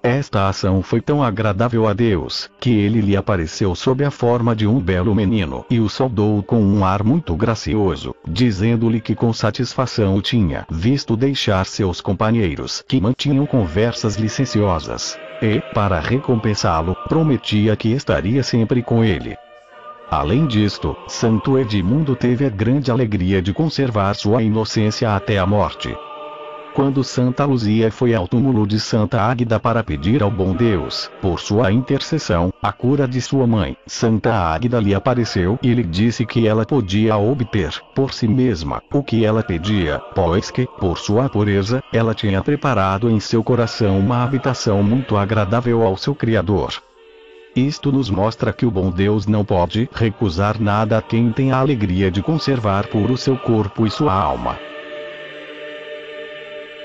esta 0.06 0.48
ação 0.48 0.82
foi 0.82 1.00
tão 1.00 1.20
agradável 1.20 1.88
a 1.88 1.92
Deus, 1.92 2.48
que 2.60 2.70
ele 2.70 3.00
lhe 3.00 3.16
apareceu 3.16 3.74
sob 3.74 4.04
a 4.04 4.10
forma 4.10 4.54
de 4.54 4.64
um 4.64 4.78
belo 4.78 5.12
menino 5.12 5.64
e 5.68 5.80
o 5.80 5.88
saudou 5.88 6.42
com 6.44 6.62
um 6.62 6.84
ar 6.84 7.02
muito 7.02 7.34
gracioso, 7.34 8.14
dizendo-lhe 8.24 9.00
que 9.00 9.16
com 9.16 9.32
satisfação 9.32 10.14
o 10.14 10.22
tinha 10.22 10.64
visto 10.70 11.16
deixar 11.16 11.66
seus 11.66 12.00
companheiros 12.00 12.84
que 12.86 13.00
mantinham 13.00 13.44
conversas 13.46 14.14
licenciosas. 14.14 15.18
E, 15.42 15.60
para 15.74 15.98
recompensá-lo, 15.98 16.96
prometia 17.08 17.74
que 17.74 17.90
estaria 17.90 18.42
sempre 18.44 18.82
com 18.82 19.02
ele. 19.02 19.36
Além 20.08 20.46
disto, 20.46 20.96
Santo 21.08 21.58
Edmundo 21.58 22.14
teve 22.14 22.46
a 22.46 22.48
grande 22.48 22.92
alegria 22.92 23.42
de 23.42 23.52
conservar 23.52 24.14
sua 24.14 24.40
inocência 24.40 25.16
até 25.16 25.36
a 25.36 25.44
morte. 25.44 25.94
Quando 26.76 27.02
Santa 27.02 27.46
Luzia 27.46 27.90
foi 27.90 28.14
ao 28.14 28.28
túmulo 28.28 28.66
de 28.66 28.78
Santa 28.78 29.22
Águida 29.22 29.58
para 29.58 29.82
pedir 29.82 30.22
ao 30.22 30.30
bom 30.30 30.54
Deus, 30.54 31.10
por 31.22 31.40
sua 31.40 31.72
intercessão, 31.72 32.52
a 32.62 32.70
cura 32.70 33.08
de 33.08 33.18
sua 33.18 33.46
mãe, 33.46 33.74
Santa 33.86 34.34
Águida 34.34 34.78
lhe 34.78 34.94
apareceu 34.94 35.58
e 35.62 35.72
lhe 35.72 35.82
disse 35.82 36.26
que 36.26 36.46
ela 36.46 36.66
podia 36.66 37.16
obter, 37.16 37.70
por 37.94 38.12
si 38.12 38.28
mesma, 38.28 38.82
o 38.92 39.02
que 39.02 39.24
ela 39.24 39.42
pedia, 39.42 39.98
pois 40.14 40.50
que, 40.50 40.66
por 40.78 40.98
sua 40.98 41.30
pureza, 41.30 41.82
ela 41.90 42.14
tinha 42.14 42.42
preparado 42.42 43.08
em 43.08 43.20
seu 43.20 43.42
coração 43.42 43.98
uma 43.98 44.22
habitação 44.22 44.82
muito 44.82 45.16
agradável 45.16 45.82
ao 45.82 45.96
seu 45.96 46.14
Criador. 46.14 46.74
Isto 47.56 47.90
nos 47.90 48.10
mostra 48.10 48.52
que 48.52 48.66
o 48.66 48.70
bom 48.70 48.90
Deus 48.90 49.26
não 49.26 49.46
pode 49.46 49.88
recusar 49.94 50.60
nada 50.60 50.98
a 50.98 51.02
quem 51.02 51.32
tem 51.32 51.52
a 51.52 51.56
alegria 51.56 52.10
de 52.10 52.20
conservar 52.20 52.86
puro 52.88 53.16
seu 53.16 53.34
corpo 53.38 53.86
e 53.86 53.90
sua 53.90 54.12
alma. 54.12 54.58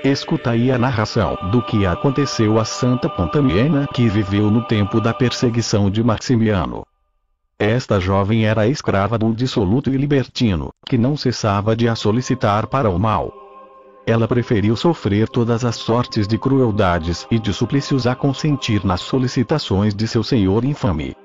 Escuta 0.03 0.49
aí 0.49 0.71
a 0.71 0.79
narração 0.79 1.37
do 1.51 1.61
que 1.61 1.85
aconteceu 1.85 2.59
a 2.59 2.65
Santa 2.65 3.07
Pontamiena 3.07 3.87
que 3.93 4.09
viveu 4.09 4.49
no 4.49 4.63
tempo 4.63 4.99
da 4.99 5.13
perseguição 5.13 5.91
de 5.91 6.03
Maximiano. 6.03 6.83
Esta 7.59 7.99
jovem 7.99 8.47
era 8.47 8.67
escrava 8.67 9.15
do 9.15 9.31
dissoluto 9.31 9.91
e 9.91 9.97
libertino, 9.97 10.71
que 10.87 10.97
não 10.97 11.15
cessava 11.15 11.75
de 11.75 11.87
a 11.87 11.93
solicitar 11.93 12.65
para 12.65 12.89
o 12.89 12.97
mal. 12.97 13.31
ela 14.07 14.27
preferiu 14.27 14.75
sofrer 14.75 15.29
todas 15.29 15.63
as 15.63 15.75
sortes 15.75 16.27
de 16.27 16.35
crueldades 16.35 17.27
e 17.29 17.37
de 17.37 17.53
suplícios 17.53 18.07
a 18.07 18.15
consentir 18.15 18.83
nas 18.83 19.01
solicitações 19.01 19.93
de 19.93 20.07
seu 20.07 20.23
senhor 20.23 20.65
infame. 20.65 21.15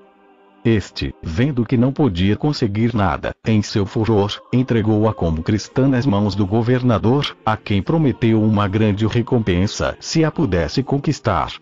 Este, 0.66 1.14
vendo 1.22 1.64
que 1.64 1.76
não 1.76 1.92
podia 1.92 2.34
conseguir 2.34 2.92
nada, 2.92 3.32
em 3.46 3.62
seu 3.62 3.86
furor, 3.86 4.32
entregou-a 4.52 5.14
como 5.14 5.40
cristã 5.40 5.86
nas 5.86 6.04
mãos 6.04 6.34
do 6.34 6.44
governador, 6.44 7.36
a 7.46 7.56
quem 7.56 7.80
prometeu 7.80 8.42
uma 8.42 8.66
grande 8.66 9.06
recompensa 9.06 9.96
se 10.00 10.24
a 10.24 10.30
pudesse 10.32 10.82
conquistar. 10.82 11.52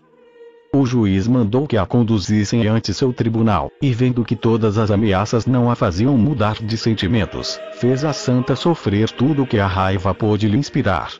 O 0.73 0.87
juiz 0.87 1.27
mandou 1.27 1.67
que 1.67 1.77
a 1.77 1.85
conduzissem 1.85 2.65
ante 2.67 2.95
seu 2.95 3.13
tribunal, 3.13 3.71
e 3.79 3.93
vendo 3.93 4.25
que 4.25 4.35
todas 4.35 4.75
as 4.79 4.89
ameaças 4.89 5.45
não 5.45 5.69
a 5.69 5.75
faziam 5.75 6.17
mudar 6.17 6.55
de 6.55 6.75
sentimentos, 6.75 7.59
fez 7.73 8.03
a 8.03 8.11
santa 8.11 8.55
sofrer 8.55 9.11
tudo 9.11 9.43
o 9.43 9.47
que 9.47 9.59
a 9.59 9.67
raiva 9.67 10.15
pôde 10.15 10.47
lhe 10.47 10.57
inspirar. 10.57 11.11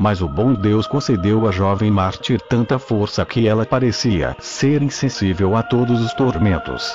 Mas 0.00 0.22
o 0.22 0.26
bom 0.26 0.54
Deus 0.54 0.86
concedeu 0.86 1.46
à 1.46 1.52
jovem 1.52 1.90
mártir 1.90 2.40
tanta 2.40 2.78
força 2.78 3.22
que 3.26 3.46
ela 3.46 3.66
parecia 3.66 4.34
ser 4.40 4.80
insensível 4.80 5.54
a 5.54 5.62
todos 5.62 6.00
os 6.00 6.14
tormentos. 6.14 6.90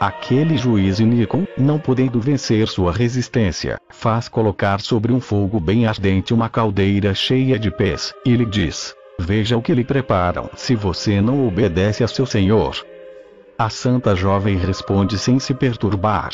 Aquele 0.00 0.56
juiz 0.56 0.98
iníquo, 0.98 1.46
não 1.56 1.78
podendo 1.78 2.18
vencer 2.18 2.66
sua 2.66 2.92
resistência, 2.92 3.78
faz 3.88 4.28
colocar 4.28 4.80
sobre 4.80 5.12
um 5.12 5.20
fogo 5.20 5.60
bem 5.60 5.86
ardente 5.86 6.34
uma 6.34 6.48
caldeira 6.48 7.14
cheia 7.14 7.56
de 7.60 7.70
pés, 7.70 8.12
e 8.24 8.34
lhe 8.34 8.44
diz: 8.44 8.92
Veja 9.20 9.56
o 9.56 9.62
que 9.62 9.72
lhe 9.72 9.84
preparam 9.84 10.50
se 10.56 10.74
você 10.74 11.20
não 11.20 11.46
obedece 11.46 12.02
a 12.02 12.08
seu 12.08 12.26
senhor. 12.26 12.84
A 13.56 13.70
santa 13.70 14.16
jovem 14.16 14.56
responde 14.56 15.16
sem 15.16 15.38
se 15.38 15.54
perturbar. 15.54 16.32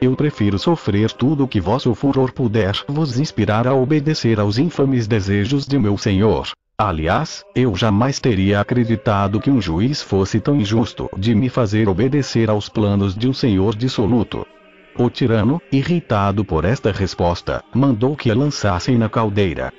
Eu 0.00 0.14
prefiro 0.14 0.58
sofrer 0.58 1.10
tudo 1.12 1.44
o 1.44 1.48
que 1.48 1.60
vosso 1.60 1.94
furor 1.94 2.32
puder 2.32 2.74
vos 2.88 3.18
inspirar 3.18 3.66
a 3.66 3.74
obedecer 3.74 4.38
aos 4.38 4.58
infames 4.58 5.06
desejos 5.06 5.66
de 5.66 5.78
meu 5.78 5.96
senhor. 5.96 6.48
Aliás, 6.76 7.44
eu 7.54 7.74
jamais 7.76 8.18
teria 8.18 8.60
acreditado 8.60 9.40
que 9.40 9.50
um 9.50 9.60
juiz 9.60 10.02
fosse 10.02 10.40
tão 10.40 10.56
injusto 10.56 11.08
de 11.16 11.34
me 11.34 11.48
fazer 11.48 11.88
obedecer 11.88 12.50
aos 12.50 12.68
planos 12.68 13.14
de 13.14 13.28
um 13.28 13.32
senhor 13.32 13.76
dissoluto. 13.76 14.44
O 14.96 15.08
tirano, 15.08 15.62
irritado 15.72 16.44
por 16.44 16.64
esta 16.64 16.90
resposta, 16.90 17.62
mandou 17.72 18.16
que 18.16 18.30
a 18.30 18.34
lançassem 18.34 18.98
na 18.98 19.08
caldeira. 19.08 19.72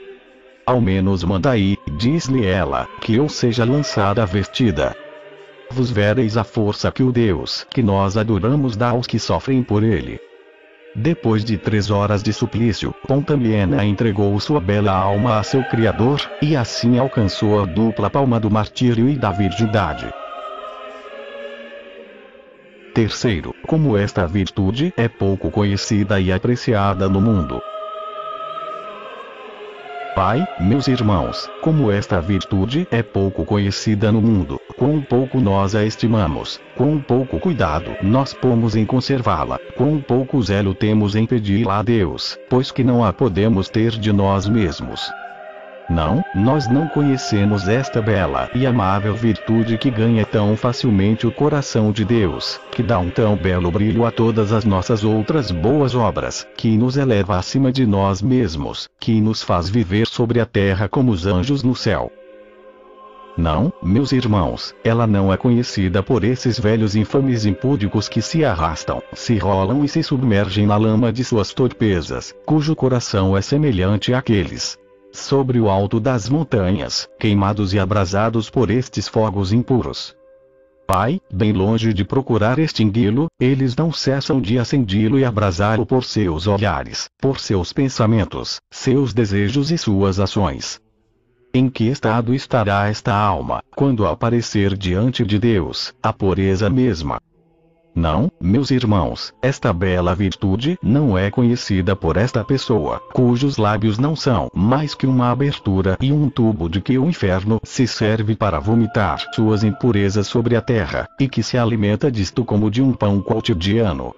Ao 0.65 0.81
menos 0.81 1.23
manda 1.23 1.51
aí, 1.51 1.77
diz-lhe 1.97 2.45
ela, 2.45 2.87
que 3.01 3.15
eu 3.15 3.29
seja 3.29 3.63
lançada 3.63 4.25
vestida. 4.25 4.95
Vos 5.75 5.91
vereis 5.91 6.37
a 6.37 6.45
força 6.45 6.89
que 6.89 7.03
o 7.03 7.11
Deus 7.11 7.67
que 7.69 7.83
nós 7.83 8.15
adoramos 8.15 8.77
dá 8.77 8.91
aos 8.91 9.05
que 9.05 9.19
sofrem 9.19 9.61
por 9.61 9.83
ele. 9.83 10.21
Depois 10.95 11.43
de 11.43 11.57
três 11.57 11.91
horas 11.91 12.23
de 12.23 12.31
suplício, 12.31 12.95
Pontamiena 13.05 13.83
entregou 13.83 14.39
sua 14.39 14.61
bela 14.61 14.93
alma 14.93 15.37
a 15.37 15.43
seu 15.43 15.61
Criador, 15.65 16.21
e 16.41 16.55
assim 16.55 16.97
alcançou 16.97 17.61
a 17.61 17.65
dupla 17.65 18.09
palma 18.09 18.39
do 18.39 18.49
martírio 18.49 19.09
e 19.09 19.17
da 19.17 19.31
virgindade. 19.33 20.09
Terceiro, 22.93 23.53
como 23.67 23.97
esta 23.97 24.25
virtude 24.25 24.93
é 24.95 25.09
pouco 25.09 25.51
conhecida 25.51 26.21
e 26.21 26.31
apreciada 26.31 27.09
no 27.09 27.19
mundo. 27.19 27.61
Pai, 30.15 30.47
meus 30.61 30.87
irmãos, 30.87 31.49
como 31.61 31.91
esta 31.91 32.21
virtude 32.21 32.87
é 32.89 33.03
pouco 33.03 33.43
conhecida 33.43 34.13
no 34.13 34.21
mundo, 34.21 34.57
quão 34.77 35.01
pouco 35.01 35.41
nós 35.41 35.75
a 35.75 35.83
estimamos, 35.83 36.57
quão 36.73 37.01
pouco 37.01 37.37
cuidado 37.37 37.91
nós 38.01 38.33
pomos 38.33 38.77
em 38.77 38.85
conservá-la, 38.85 39.59
quão 39.75 39.99
pouco 39.99 40.41
zelo 40.41 40.73
temos 40.73 41.17
em 41.17 41.25
pedi-la 41.25 41.79
a 41.79 41.83
Deus, 41.83 42.39
pois 42.49 42.71
que 42.71 42.81
não 42.81 43.03
a 43.03 43.11
podemos 43.11 43.67
ter 43.67 43.91
de 43.91 44.13
nós 44.13 44.47
mesmos. 44.47 45.11
Não, 45.89 46.23
nós 46.33 46.67
não 46.67 46.87
conhecemos 46.87 47.67
esta 47.67 48.01
bela 48.01 48.49
e 48.55 48.65
amável 48.65 49.13
virtude 49.13 49.77
que 49.77 49.91
ganha 49.91 50.25
tão 50.25 50.57
facilmente 50.57 51.27
o 51.27 51.31
coração 51.31 51.91
de 51.91 52.03
Deus, 52.03 52.59
que 52.71 52.81
dá 52.81 52.97
um 52.97 53.09
tão 53.09 53.35
belo 53.35 53.69
brilho 53.69 54.03
a 54.03 54.11
todas 54.11 54.51
as 54.51 54.65
nossas 54.65 55.03
outras 55.03 55.51
boas 55.51 55.93
obras, 55.93 56.47
que 56.57 56.75
nos 56.75 56.97
eleva 56.97 57.37
acima 57.37 57.71
de 57.71 57.85
nós 57.85 58.19
mesmos, 58.19 58.89
que 58.99 59.21
nos 59.21 59.43
faz 59.43 59.69
viver 59.69 60.07
sobre 60.07 60.39
a 60.39 60.45
terra 60.45 60.89
como 60.89 61.11
os 61.11 61.27
anjos 61.27 61.61
no 61.61 61.75
céu. 61.75 62.11
Não, 63.37 63.71
meus 63.83 64.11
irmãos, 64.11 64.73
ela 64.83 65.05
não 65.05 65.31
é 65.31 65.37
conhecida 65.37 66.01
por 66.01 66.23
esses 66.23 66.57
velhos 66.57 66.95
infames 66.95 67.45
impúdicos 67.45 68.07
que 68.07 68.21
se 68.21 68.45
arrastam, 68.45 69.03
se 69.13 69.37
rolam 69.37 69.83
e 69.83 69.89
se 69.89 70.01
submergem 70.01 70.65
na 70.65 70.77
lama 70.77 71.11
de 71.11 71.23
suas 71.23 71.53
torpezas, 71.53 72.33
cujo 72.45 72.73
coração 72.75 73.35
é 73.35 73.41
semelhante 73.41 74.13
àqueles, 74.13 74.79
sobre 75.17 75.59
o 75.59 75.69
alto 75.69 75.99
das 75.99 76.29
montanhas, 76.29 77.07
queimados 77.19 77.73
e 77.73 77.79
abrasados 77.79 78.49
por 78.49 78.69
estes 78.69 79.07
fogos 79.07 79.51
impuros. 79.53 80.15
Pai, 80.87 81.19
bem 81.33 81.51
longe 81.51 81.93
de 81.93 82.05
procurar 82.05 82.59
extingui-lo, 82.59 83.27
eles 83.39 83.75
não 83.75 83.91
cessam 83.91 84.39
de 84.39 84.59
acendi-lo 84.59 85.17
e 85.17 85.25
abrasá-lo 85.25 85.85
por 85.85 86.03
seus 86.03 86.45
olhares, 86.45 87.09
por 87.19 87.39
seus 87.39 87.73
pensamentos, 87.73 88.61
seus 88.69 89.11
desejos 89.11 89.71
e 89.71 89.77
suas 89.77 90.19
ações. 90.19 90.79
Em 91.51 91.69
que 91.69 91.85
estado 91.85 92.33
estará 92.33 92.87
esta 92.87 93.13
alma, 93.13 93.63
quando 93.75 94.05
aparecer 94.05 94.77
diante 94.77 95.25
de 95.25 95.39
Deus, 95.39 95.93
a 96.03 96.13
pureza 96.13 96.69
mesma, 96.69 97.19
não, 97.95 98.29
meus 98.41 98.71
irmãos, 98.71 99.33
esta 99.41 99.71
bela 99.71 100.13
virtude 100.13 100.77
não 100.83 101.17
é 101.17 101.31
conhecida 101.31 101.95
por 101.95 102.17
esta 102.17 102.43
pessoa, 102.43 103.01
cujos 103.13 103.55
lábios 103.57 103.97
não 103.97 104.15
são 104.15 104.49
mais 104.53 104.93
que 104.93 105.07
uma 105.07 105.31
abertura 105.31 105.97
e 106.01 106.11
um 106.11 106.29
tubo 106.29 106.69
de 106.69 106.81
que 106.81 106.97
o 106.97 107.07
inferno 107.07 107.59
se 107.63 107.87
serve 107.87 108.35
para 108.35 108.59
vomitar 108.59 109.23
suas 109.33 109.63
impurezas 109.63 110.27
sobre 110.27 110.57
a 110.57 110.61
terra, 110.61 111.07
e 111.19 111.29
que 111.29 111.41
se 111.41 111.57
alimenta 111.57 112.11
disto 112.11 112.43
como 112.43 112.69
de 112.69 112.81
um 112.81 112.91
pão 112.91 113.21
cotidiano. 113.21 114.13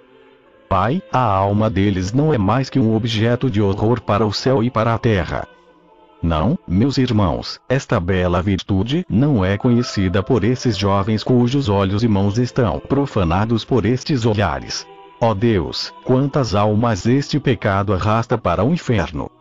Pai, 0.67 1.01
a 1.13 1.21
alma 1.21 1.69
deles 1.69 2.11
não 2.11 2.33
é 2.33 2.37
mais 2.37 2.69
que 2.69 2.79
um 2.79 2.95
objeto 2.95 3.49
de 3.49 3.61
horror 3.61 4.01
para 4.01 4.25
o 4.25 4.33
céu 4.33 4.63
e 4.63 4.69
para 4.69 4.93
a 4.93 4.97
terra. 4.97 5.47
Não, 6.21 6.57
meus 6.67 6.97
irmãos, 6.97 7.59
esta 7.69 7.99
bela 7.99 8.41
virtude 8.41 9.05
não 9.07 9.45
é 9.45 9.57
conhecida 9.57 10.23
por 10.23 10.43
esses 10.43 10.75
jovens 10.75 11.23
cujos 11.23 11.69
olhos 11.69 12.03
e 12.03 12.07
mãos 12.07 12.37
estão 12.39 12.79
profanados 12.79 13.63
por 13.63 13.85
estes 13.85 14.25
olhares. 14.25 14.85
Ó 15.21 15.31
oh 15.31 15.35
Deus, 15.35 15.93
quantas 16.03 16.55
almas 16.55 17.05
este 17.05 17.39
pecado 17.39 17.93
arrasta 17.93 18.37
para 18.37 18.63
o 18.63 18.73
inferno! 18.73 19.31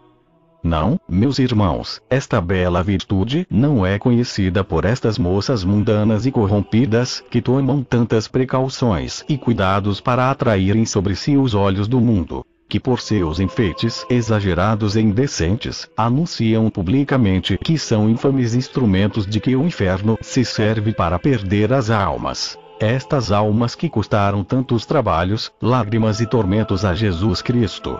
Não, 0.62 0.98
meus 1.08 1.38
irmãos, 1.38 2.00
esta 2.10 2.40
bela 2.40 2.82
virtude 2.82 3.46
não 3.48 3.86
é 3.86 3.98
conhecida 3.98 4.64
por 4.64 4.84
estas 4.84 5.18
moças 5.18 5.62
mundanas 5.64 6.26
e 6.26 6.30
corrompidas, 6.30 7.22
que 7.30 7.40
tomam 7.40 7.82
tantas 7.82 8.26
precauções 8.26 9.24
e 9.28 9.38
cuidados 9.38 10.00
para 10.00 10.30
atraírem 10.30 10.84
sobre 10.84 11.14
si 11.14 11.36
os 11.36 11.54
olhos 11.54 11.86
do 11.88 12.00
mundo 12.00 12.44
que 12.76 12.80
por 12.80 13.00
seus 13.00 13.40
enfeites 13.40 14.04
exagerados 14.10 14.96
e 14.96 15.00
indecentes, 15.00 15.88
anunciam 15.96 16.68
publicamente 16.68 17.56
que 17.56 17.78
são 17.78 18.06
infames 18.06 18.54
instrumentos 18.54 19.26
de 19.26 19.40
que 19.40 19.56
o 19.56 19.64
inferno 19.64 20.18
se 20.20 20.44
serve 20.44 20.92
para 20.92 21.18
perder 21.18 21.72
as 21.72 21.88
almas. 21.88 22.58
Estas 22.78 23.32
almas 23.32 23.74
que 23.74 23.88
custaram 23.88 24.44
tantos 24.44 24.84
trabalhos, 24.84 25.50
lágrimas 25.62 26.20
e 26.20 26.26
tormentos 26.26 26.84
a 26.84 26.94
Jesus 26.94 27.40
Cristo. 27.40 27.98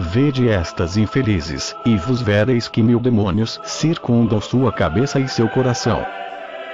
Vede 0.00 0.48
estas 0.48 0.96
infelizes, 0.96 1.76
e 1.84 1.94
vos 1.98 2.22
vereis 2.22 2.68
que 2.68 2.82
mil 2.82 3.00
demônios 3.00 3.60
circundam 3.64 4.40
sua 4.40 4.72
cabeça 4.72 5.20
e 5.20 5.28
seu 5.28 5.46
coração. 5.46 6.06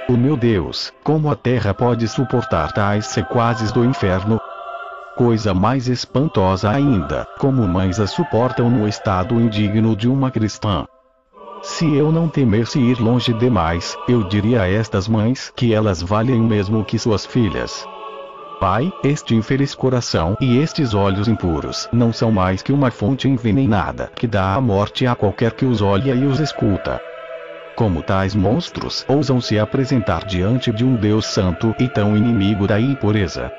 O 0.07 0.13
meu 0.13 0.37
Deus, 0.37 0.93
como 1.03 1.29
a 1.29 1.35
terra 1.35 1.73
pode 1.73 2.07
suportar 2.07 2.71
tais 2.71 3.07
sequazes 3.07 3.73
do 3.73 3.83
inferno, 3.83 4.39
Coisa 5.17 5.51
mais 5.51 5.87
espantosa 5.87 6.69
ainda, 6.69 7.25
como 7.39 7.67
mães 7.67 7.99
a 7.99 8.05
suportam 8.05 8.69
no 8.69 8.87
estado 8.87 9.33
indigno 9.41 9.95
de 9.95 10.07
uma 10.07 10.29
cristã. 10.29 10.85
Se 11.63 11.91
eu 11.91 12.11
não 12.11 12.29
temesse 12.29 12.79
ir 12.79 13.01
longe 13.01 13.33
demais, 13.33 13.97
eu 14.07 14.23
diria 14.23 14.61
a 14.61 14.69
estas 14.69 15.07
mães 15.07 15.51
que 15.55 15.73
elas 15.73 16.03
valem 16.03 16.39
mesmo 16.39 16.85
que 16.85 16.99
suas 16.99 17.25
filhas. 17.25 17.83
Pai, 18.59 18.93
este 19.03 19.33
infeliz 19.33 19.73
coração 19.73 20.37
e 20.39 20.59
estes 20.59 20.93
olhos 20.93 21.27
impuros 21.27 21.89
não 21.91 22.13
são 22.13 22.31
mais 22.31 22.61
que 22.61 22.71
uma 22.71 22.91
fonte 22.91 23.27
envenenada 23.27 24.11
que 24.15 24.27
dá 24.27 24.53
a 24.53 24.61
morte 24.61 25.07
a 25.07 25.15
qualquer 25.15 25.53
que 25.53 25.65
os 25.65 25.81
olha 25.81 26.13
e 26.13 26.25
os 26.25 26.39
escuta. 26.39 27.01
Como 27.75 28.03
tais 28.03 28.35
monstros 28.35 29.03
ousam 29.07 29.41
se 29.41 29.57
apresentar 29.57 30.25
diante 30.25 30.71
de 30.71 30.85
um 30.85 30.95
Deus 30.95 31.25
santo 31.25 31.73
e 31.79 31.89
tão 31.89 32.15
inimigo 32.15 32.67
da 32.67 32.79
impureza? 32.79 33.51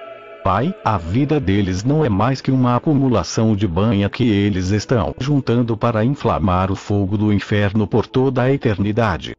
Pai, 0.49 0.75
a 0.83 0.97
vida 0.97 1.39
deles 1.39 1.85
não 1.85 2.03
é 2.03 2.09
mais 2.09 2.41
que 2.41 2.51
uma 2.51 2.75
acumulação 2.75 3.55
de 3.55 3.69
banha 3.69 4.09
que 4.09 4.27
eles 4.27 4.71
estão 4.71 5.15
juntando 5.21 5.77
para 5.77 6.03
inflamar 6.03 6.73
o 6.73 6.75
fogo 6.75 7.19
do 7.19 7.31
inferno 7.31 7.87
por 7.87 8.07
toda 8.07 8.41
a 8.41 8.51
eternidade. 8.51 9.37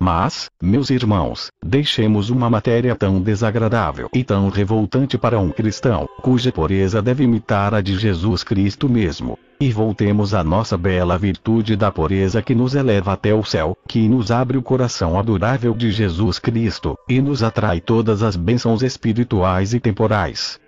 Mas, 0.00 0.48
meus 0.62 0.90
irmãos, 0.90 1.50
deixemos 1.64 2.30
uma 2.30 2.48
matéria 2.48 2.94
tão 2.94 3.20
desagradável 3.20 4.08
e 4.14 4.22
tão 4.22 4.48
revoltante 4.48 5.18
para 5.18 5.40
um 5.40 5.50
cristão, 5.50 6.08
cuja 6.22 6.52
pureza 6.52 7.02
deve 7.02 7.24
imitar 7.24 7.74
a 7.74 7.80
de 7.80 7.98
Jesus 7.98 8.44
Cristo 8.44 8.88
mesmo. 8.88 9.36
E 9.60 9.72
voltemos 9.72 10.34
à 10.34 10.44
nossa 10.44 10.78
bela 10.78 11.18
virtude 11.18 11.74
da 11.74 11.90
pureza 11.90 12.40
que 12.40 12.54
nos 12.54 12.76
eleva 12.76 13.12
até 13.12 13.34
o 13.34 13.42
céu, 13.42 13.76
que 13.88 14.08
nos 14.08 14.30
abre 14.30 14.56
o 14.56 14.62
coração 14.62 15.18
adorável 15.18 15.74
de 15.74 15.90
Jesus 15.90 16.38
Cristo, 16.38 16.96
e 17.08 17.20
nos 17.20 17.42
atrai 17.42 17.80
todas 17.80 18.22
as 18.22 18.36
bênçãos 18.36 18.82
espirituais 18.82 19.74
e 19.74 19.80
temporais. 19.80 20.60